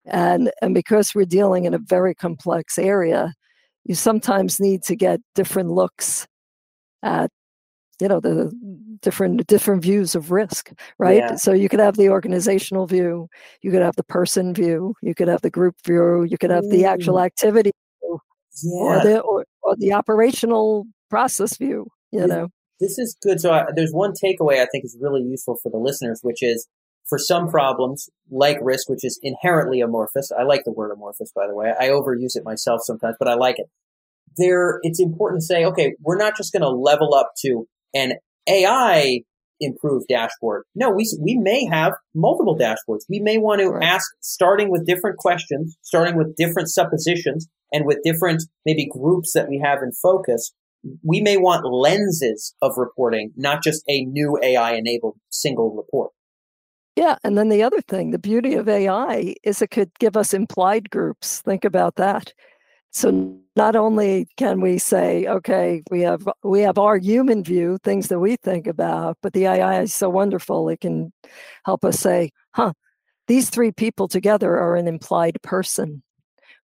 and 0.04 0.50
and 0.60 0.74
because 0.74 1.14
we're 1.14 1.24
dealing 1.24 1.64
in 1.64 1.74
a 1.74 1.78
very 1.78 2.14
complex 2.14 2.78
area 2.78 3.32
you 3.84 3.94
sometimes 3.94 4.60
need 4.60 4.82
to 4.82 4.96
get 4.96 5.20
different 5.34 5.70
looks 5.70 6.26
at 7.02 7.30
you 8.00 8.08
know 8.08 8.20
the 8.20 8.52
different 9.00 9.46
different 9.46 9.82
views 9.82 10.14
of 10.14 10.30
risk 10.30 10.72
right 10.98 11.18
yeah. 11.18 11.36
so 11.36 11.52
you 11.52 11.68
could 11.68 11.80
have 11.80 11.96
the 11.96 12.08
organizational 12.08 12.86
view 12.86 13.28
you 13.62 13.70
could 13.70 13.82
have 13.82 13.96
the 13.96 14.04
person 14.04 14.52
view 14.52 14.94
you 15.02 15.14
could 15.14 15.28
have 15.28 15.42
the 15.42 15.50
group 15.50 15.74
view 15.84 16.24
you 16.24 16.36
could 16.36 16.50
have 16.50 16.68
the 16.70 16.84
actual 16.84 17.20
activity 17.20 17.70
view, 18.02 18.18
yeah. 18.62 18.80
or 18.80 19.02
the 19.02 19.20
or, 19.20 19.44
or, 19.64 19.76
the 19.76 19.92
operational 19.92 20.86
process 21.10 21.56
view 21.56 21.86
you 22.12 22.26
know 22.26 22.48
this 22.80 22.98
is 22.98 23.16
good 23.22 23.40
so 23.40 23.52
I, 23.52 23.66
there's 23.74 23.92
one 23.92 24.12
takeaway 24.12 24.60
i 24.60 24.66
think 24.70 24.84
is 24.84 24.96
really 25.00 25.22
useful 25.22 25.56
for 25.62 25.70
the 25.70 25.78
listeners 25.78 26.20
which 26.22 26.42
is 26.42 26.68
for 27.08 27.18
some 27.18 27.48
problems, 27.48 28.08
like 28.30 28.58
risk, 28.62 28.88
which 28.88 29.04
is 29.04 29.18
inherently 29.22 29.80
amorphous. 29.80 30.30
I 30.36 30.44
like 30.44 30.62
the 30.64 30.72
word 30.72 30.90
amorphous, 30.90 31.32
by 31.34 31.46
the 31.46 31.54
way. 31.54 31.72
I 31.78 31.88
overuse 31.88 32.36
it 32.36 32.44
myself 32.44 32.80
sometimes, 32.82 33.16
but 33.18 33.28
I 33.28 33.34
like 33.34 33.58
it. 33.58 33.66
There, 34.36 34.78
it's 34.82 35.00
important 35.00 35.42
to 35.42 35.46
say, 35.46 35.64
okay, 35.64 35.94
we're 36.00 36.16
not 36.16 36.36
just 36.36 36.52
going 36.52 36.62
to 36.62 36.70
level 36.70 37.14
up 37.14 37.32
to 37.44 37.66
an 37.94 38.14
AI 38.48 39.20
improved 39.60 40.06
dashboard. 40.08 40.64
No, 40.74 40.90
we, 40.90 41.06
we 41.20 41.36
may 41.36 41.64
have 41.66 41.92
multiple 42.14 42.56
dashboards. 42.58 43.02
We 43.08 43.20
may 43.20 43.38
want 43.38 43.60
to 43.60 43.78
ask, 43.84 44.10
starting 44.20 44.70
with 44.70 44.86
different 44.86 45.18
questions, 45.18 45.76
starting 45.82 46.16
with 46.16 46.36
different 46.36 46.70
suppositions, 46.70 47.48
and 47.72 47.86
with 47.86 47.98
different 48.04 48.44
maybe 48.64 48.88
groups 48.90 49.32
that 49.32 49.48
we 49.48 49.60
have 49.64 49.82
in 49.82 49.92
focus. 49.92 50.52
We 51.02 51.20
may 51.20 51.36
want 51.36 51.64
lenses 51.64 52.54
of 52.60 52.72
reporting, 52.76 53.32
not 53.36 53.62
just 53.62 53.82
a 53.88 54.04
new 54.04 54.38
AI 54.42 54.74
enabled 54.74 55.16
single 55.30 55.74
report. 55.74 56.12
Yeah, 56.96 57.16
and 57.24 57.36
then 57.36 57.48
the 57.48 57.62
other 57.62 57.80
thing, 57.80 58.10
the 58.10 58.18
beauty 58.18 58.54
of 58.54 58.68
AI 58.68 59.34
is 59.42 59.60
it 59.60 59.70
could 59.70 59.90
give 59.98 60.16
us 60.16 60.32
implied 60.32 60.90
groups. 60.90 61.40
Think 61.40 61.64
about 61.64 61.96
that. 61.96 62.32
So 62.94 63.36
not 63.56 63.74
only 63.74 64.28
can 64.36 64.60
we 64.60 64.78
say, 64.78 65.26
okay, 65.26 65.82
we 65.90 66.02
have 66.02 66.28
we 66.44 66.60
have 66.60 66.78
our 66.78 66.96
human 66.96 67.42
view, 67.42 67.78
things 67.82 68.06
that 68.08 68.20
we 68.20 68.36
think 68.36 68.68
about, 68.68 69.18
but 69.20 69.32
the 69.32 69.46
AI 69.46 69.82
is 69.82 69.92
so 69.92 70.08
wonderful 70.08 70.68
it 70.68 70.80
can 70.80 71.12
help 71.64 71.84
us 71.84 71.98
say, 71.98 72.30
huh, 72.54 72.72
these 73.26 73.50
three 73.50 73.72
people 73.72 74.06
together 74.06 74.56
are 74.56 74.76
an 74.76 74.86
implied 74.86 75.38
person, 75.42 76.04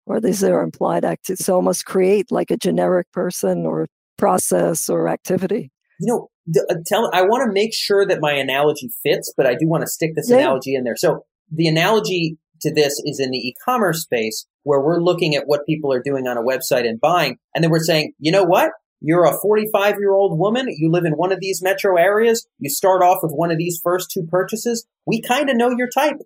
or 0.06 0.20
these 0.20 0.44
are 0.44 0.62
implied 0.62 1.04
activities. 1.04 1.44
So 1.44 1.56
almost 1.56 1.84
create 1.84 2.30
like 2.30 2.52
a 2.52 2.56
generic 2.56 3.10
person 3.12 3.66
or 3.66 3.88
process 4.16 4.88
or 4.88 5.08
activity. 5.08 5.72
You 5.98 6.06
know, 6.06 6.62
uh, 6.70 6.76
tell 6.86 7.10
I 7.12 7.22
want 7.22 7.44
to 7.44 7.52
make 7.52 7.74
sure 7.74 8.06
that 8.06 8.20
my 8.20 8.32
analogy 8.32 8.90
fits, 9.02 9.34
but 9.36 9.46
I 9.46 9.54
do 9.54 9.66
want 9.66 9.82
to 9.82 9.88
stick 9.88 10.14
this 10.14 10.30
yeah. 10.30 10.38
analogy 10.38 10.76
in 10.76 10.84
there. 10.84 10.96
So 10.96 11.24
the 11.52 11.66
analogy 11.66 12.38
to 12.62 12.72
this 12.72 13.00
is 13.04 13.20
in 13.20 13.30
the 13.30 13.38
e-commerce 13.38 14.02
space 14.02 14.46
where 14.62 14.80
we're 14.80 15.00
looking 15.00 15.34
at 15.34 15.46
what 15.46 15.66
people 15.66 15.92
are 15.92 16.02
doing 16.02 16.26
on 16.26 16.36
a 16.36 16.42
website 16.42 16.86
and 16.86 17.00
buying, 17.00 17.38
and 17.54 17.64
then 17.64 17.70
we're 17.70 17.80
saying, 17.80 18.12
you 18.18 18.30
know 18.30 18.44
what? 18.44 18.70
You're 19.00 19.24
a 19.24 19.38
45 19.40 19.96
year 19.98 20.12
old 20.12 20.38
woman. 20.38 20.66
You 20.68 20.90
live 20.90 21.04
in 21.04 21.14
one 21.14 21.32
of 21.32 21.40
these 21.40 21.62
metro 21.62 21.96
areas. 21.96 22.46
You 22.58 22.68
start 22.68 23.02
off 23.02 23.20
with 23.22 23.32
one 23.32 23.50
of 23.50 23.58
these 23.58 23.80
first 23.82 24.10
two 24.10 24.26
purchases. 24.30 24.86
We 25.06 25.22
kind 25.22 25.48
of 25.48 25.56
know 25.56 25.70
your 25.70 25.88
type. 25.88 26.16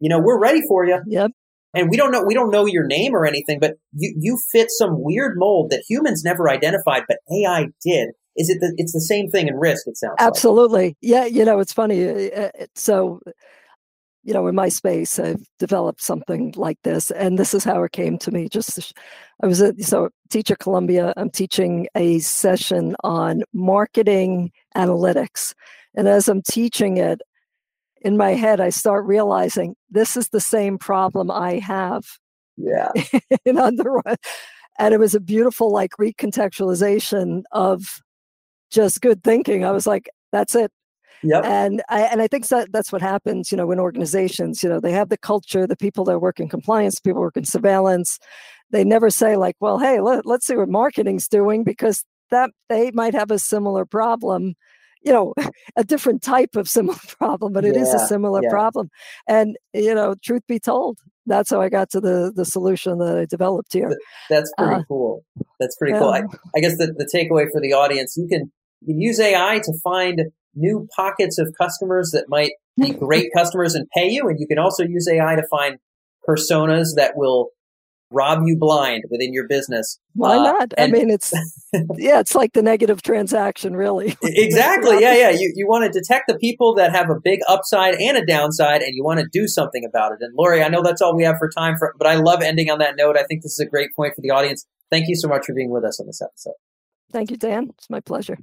You 0.00 0.08
know, 0.08 0.18
we're 0.18 0.40
ready 0.40 0.62
for 0.66 0.84
you. 0.84 1.00
Yep. 1.06 1.30
And 1.74 1.88
we 1.88 1.96
don't 1.96 2.10
know, 2.10 2.22
we 2.22 2.34
don't 2.34 2.50
know 2.50 2.66
your 2.66 2.86
name 2.86 3.14
or 3.14 3.24
anything, 3.24 3.58
but 3.58 3.74
you, 3.92 4.14
you 4.18 4.38
fit 4.50 4.68
some 4.70 5.02
weird 5.02 5.34
mold 5.36 5.70
that 5.70 5.84
humans 5.88 6.22
never 6.24 6.50
identified, 6.50 7.04
but 7.08 7.18
AI 7.30 7.68
did. 7.84 8.10
Is 8.36 8.48
it 8.48 8.58
the, 8.60 8.74
it's 8.76 8.92
the 8.92 9.00
same 9.00 9.30
thing 9.30 9.48
in 9.48 9.54
risk? 9.54 9.86
It 9.86 9.96
sounds 9.96 10.16
absolutely. 10.18 10.88
Like. 10.88 10.96
Yeah, 11.00 11.24
you 11.26 11.44
know, 11.44 11.60
it's 11.60 11.72
funny. 11.72 12.06
Uh, 12.08 12.40
uh, 12.42 12.50
so, 12.74 13.20
you 14.24 14.32
know, 14.32 14.46
in 14.46 14.54
my 14.54 14.68
space, 14.68 15.18
I've 15.18 15.44
developed 15.58 16.02
something 16.02 16.54
like 16.56 16.78
this, 16.84 17.10
and 17.10 17.38
this 17.38 17.54
is 17.54 17.64
how 17.64 17.82
it 17.82 17.92
came 17.92 18.18
to 18.18 18.30
me. 18.30 18.48
Just 18.48 18.92
I 19.42 19.46
was 19.46 19.60
a 19.60 19.74
so 19.82 20.10
teacher 20.30 20.56
Columbia. 20.56 21.12
I'm 21.16 21.30
teaching 21.30 21.88
a 21.96 22.20
session 22.20 22.94
on 23.02 23.42
marketing 23.52 24.52
analytics, 24.76 25.54
and 25.94 26.08
as 26.08 26.28
I'm 26.28 26.42
teaching 26.42 26.98
it, 26.98 27.20
in 28.02 28.16
my 28.16 28.30
head, 28.30 28.60
I 28.60 28.70
start 28.70 29.04
realizing 29.06 29.74
this 29.90 30.16
is 30.16 30.28
the 30.28 30.40
same 30.40 30.78
problem 30.78 31.30
I 31.30 31.58
have. 31.58 32.04
Yeah. 32.56 32.90
in 33.44 33.58
under, 33.58 34.00
and 34.78 34.94
it 34.94 35.00
was 35.00 35.14
a 35.14 35.20
beautiful 35.20 35.72
like 35.72 35.92
recontextualization 35.98 37.42
of 37.52 38.00
just 38.70 39.00
good 39.00 39.22
thinking. 39.24 39.64
I 39.64 39.72
was 39.72 39.86
like, 39.86 40.08
that's 40.32 40.54
it. 40.54 40.70
Yep. 41.22 41.44
And 41.44 41.82
I 41.88 42.02
and 42.02 42.20
I 42.20 42.26
think 42.26 42.48
that 42.48 42.72
that's 42.72 42.92
what 42.92 43.02
happens, 43.02 43.52
you 43.52 43.56
know, 43.56 43.70
in 43.70 43.78
organizations. 43.78 44.62
You 44.62 44.68
know, 44.68 44.80
they 44.80 44.92
have 44.92 45.08
the 45.08 45.18
culture, 45.18 45.66
the 45.66 45.76
people 45.76 46.04
that 46.06 46.18
work 46.18 46.40
in 46.40 46.48
compliance, 46.48 46.98
people 46.98 47.20
work 47.20 47.36
in 47.36 47.44
surveillance. 47.44 48.18
They 48.70 48.84
never 48.84 49.10
say 49.10 49.36
like, 49.36 49.56
well, 49.60 49.78
hey, 49.78 50.00
let, 50.00 50.26
let's 50.26 50.46
see 50.46 50.56
what 50.56 50.68
marketing's 50.68 51.28
doing 51.28 51.62
because 51.62 52.04
that 52.30 52.50
they 52.68 52.90
might 52.92 53.14
have 53.14 53.30
a 53.30 53.38
similar 53.38 53.84
problem 53.84 54.54
you 55.04 55.12
know 55.12 55.34
a 55.76 55.84
different 55.84 56.22
type 56.22 56.56
of 56.56 56.68
similar 56.68 56.98
problem 57.18 57.52
but 57.52 57.64
it 57.64 57.74
yeah, 57.74 57.82
is 57.82 57.92
a 57.92 57.98
similar 58.06 58.40
yeah. 58.42 58.48
problem 58.50 58.88
and 59.28 59.56
you 59.74 59.94
know 59.94 60.14
truth 60.22 60.42
be 60.48 60.58
told 60.58 60.98
that's 61.26 61.50
how 61.50 61.60
i 61.60 61.68
got 61.68 61.90
to 61.90 62.00
the 62.00 62.32
the 62.34 62.44
solution 62.44 62.98
that 62.98 63.18
i 63.18 63.26
developed 63.26 63.72
here 63.72 63.90
that's 64.30 64.50
pretty 64.56 64.74
uh, 64.74 64.82
cool 64.86 65.24
that's 65.58 65.76
pretty 65.76 65.98
cool 65.98 66.08
I, 66.08 66.22
I, 66.56 66.60
guess 66.60 66.78
the, 66.78 66.94
the 66.96 67.04
takeaway 67.12 67.46
for 67.50 67.60
the 67.60 67.72
audience 67.72 68.16
you 68.16 68.28
can 68.28 68.50
you 68.84 68.96
use 68.98 69.20
AI 69.20 69.60
to 69.64 69.72
find 69.82 70.22
new 70.54 70.88
pockets 70.94 71.38
of 71.38 71.54
customers 71.58 72.10
that 72.12 72.26
might 72.28 72.52
be 72.78 72.92
great 72.98 73.30
customers 73.34 73.74
and 73.74 73.86
pay 73.94 74.08
you. 74.08 74.28
And 74.28 74.38
you 74.38 74.46
can 74.46 74.58
also 74.58 74.84
use 74.84 75.08
AI 75.08 75.36
to 75.36 75.46
find 75.50 75.78
personas 76.28 76.88
that 76.96 77.12
will 77.16 77.50
rob 78.12 78.40
you 78.44 78.56
blind 78.58 79.04
within 79.10 79.32
your 79.32 79.46
business. 79.48 79.98
Why 80.14 80.36
uh, 80.36 80.42
not? 80.42 80.74
I 80.78 80.86
mean, 80.86 81.10
it's 81.10 81.32
yeah, 81.96 82.20
it's 82.20 82.34
like 82.34 82.52
the 82.52 82.62
negative 82.62 83.02
transaction, 83.02 83.74
really. 83.74 84.16
exactly. 84.22 85.00
Yeah, 85.00 85.14
yeah. 85.14 85.30
You 85.30 85.52
you 85.56 85.66
want 85.66 85.90
to 85.90 85.98
detect 85.98 86.24
the 86.28 86.38
people 86.38 86.74
that 86.74 86.92
have 86.92 87.10
a 87.10 87.18
big 87.22 87.40
upside 87.48 87.94
and 87.94 88.16
a 88.16 88.24
downside, 88.24 88.82
and 88.82 88.94
you 88.94 89.02
want 89.02 89.20
to 89.20 89.26
do 89.32 89.48
something 89.48 89.84
about 89.84 90.12
it. 90.12 90.18
And 90.20 90.34
Lori, 90.36 90.62
I 90.62 90.68
know 90.68 90.82
that's 90.82 91.02
all 91.02 91.16
we 91.16 91.24
have 91.24 91.38
for 91.38 91.50
time 91.50 91.76
for, 91.78 91.94
but 91.98 92.06
I 92.06 92.14
love 92.16 92.42
ending 92.42 92.70
on 92.70 92.78
that 92.78 92.96
note. 92.96 93.16
I 93.16 93.24
think 93.24 93.42
this 93.42 93.52
is 93.52 93.60
a 93.60 93.66
great 93.66 93.94
point 93.96 94.14
for 94.14 94.20
the 94.20 94.30
audience. 94.30 94.66
Thank 94.90 95.08
you 95.08 95.16
so 95.16 95.28
much 95.28 95.46
for 95.46 95.54
being 95.54 95.70
with 95.70 95.84
us 95.84 95.98
on 95.98 96.06
this 96.06 96.20
episode. 96.20 96.54
Thank 97.10 97.30
you, 97.30 97.36
Dan. 97.36 97.70
It's 97.76 97.90
my 97.90 98.00
pleasure. 98.00 98.38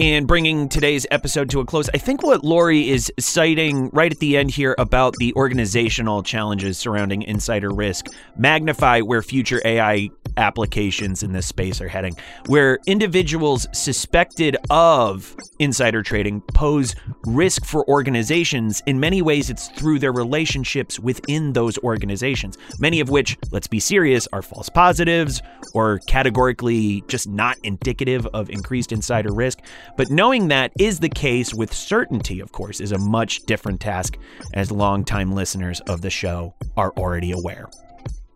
And 0.00 0.26
bringing 0.26 0.70
today's 0.70 1.06
episode 1.10 1.50
to 1.50 1.60
a 1.60 1.66
close, 1.66 1.90
I 1.92 1.98
think 1.98 2.22
what 2.22 2.42
Lori 2.42 2.88
is 2.88 3.12
citing 3.18 3.90
right 3.90 4.10
at 4.10 4.18
the 4.18 4.38
end 4.38 4.50
here 4.50 4.74
about 4.78 5.14
the 5.16 5.34
organizational 5.34 6.22
challenges 6.22 6.78
surrounding 6.78 7.20
insider 7.20 7.68
risk 7.68 8.06
magnify 8.34 9.02
where 9.02 9.20
future 9.20 9.60
AI 9.62 10.08
applications 10.40 11.22
in 11.22 11.32
this 11.32 11.46
space 11.46 11.80
are 11.80 11.88
heading, 11.88 12.16
where 12.46 12.78
individuals 12.86 13.68
suspected 13.72 14.56
of 14.70 15.36
insider 15.58 16.02
trading 16.02 16.40
pose 16.54 16.96
risk 17.26 17.64
for 17.64 17.88
organizations. 17.88 18.82
In 18.86 18.98
many 18.98 19.22
ways, 19.22 19.50
it's 19.50 19.68
through 19.68 19.98
their 19.98 20.12
relationships 20.12 20.98
within 20.98 21.52
those 21.52 21.78
organizations, 21.78 22.56
many 22.78 23.00
of 23.00 23.10
which, 23.10 23.36
let's 23.52 23.68
be 23.68 23.78
serious, 23.78 24.26
are 24.32 24.42
false 24.42 24.68
positives 24.68 25.42
or 25.74 25.98
categorically 26.06 27.04
just 27.06 27.28
not 27.28 27.56
indicative 27.62 28.26
of 28.28 28.50
increased 28.50 28.92
insider 28.92 29.32
risk. 29.32 29.60
But 29.96 30.10
knowing 30.10 30.48
that 30.48 30.72
is 30.78 30.98
the 30.98 31.08
case 31.08 31.54
with 31.54 31.72
certainty, 31.72 32.40
of 32.40 32.52
course, 32.52 32.80
is 32.80 32.92
a 32.92 32.98
much 32.98 33.44
different 33.44 33.80
task, 33.80 34.16
as 34.54 34.72
longtime 34.72 35.32
listeners 35.32 35.80
of 35.80 36.00
the 36.00 36.10
show 36.10 36.54
are 36.76 36.92
already 36.96 37.32
aware. 37.32 37.68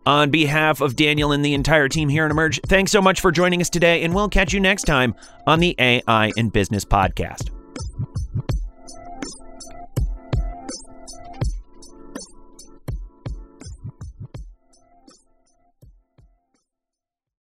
On 0.05 0.29
behalf 0.29 0.81
of 0.81 0.95
Daniel 0.95 1.31
and 1.31 1.43
the 1.43 1.55
entire 1.55 1.89
team 1.89 2.09
here 2.09 2.25
at 2.25 2.31
Emerj, 2.31 2.59
thanks 2.67 2.91
so 2.91 3.01
much 3.01 3.21
for 3.21 3.31
joining 3.31 3.59
us 3.59 3.71
today, 3.71 4.03
and 4.03 4.13
we'll 4.13 4.29
catch 4.29 4.53
you 4.53 4.59
next 4.59 4.83
time 4.83 5.15
on 5.47 5.59
the 5.59 5.75
AI 5.79 6.31
in 6.37 6.49
Business 6.49 6.85
podcast. 6.85 7.49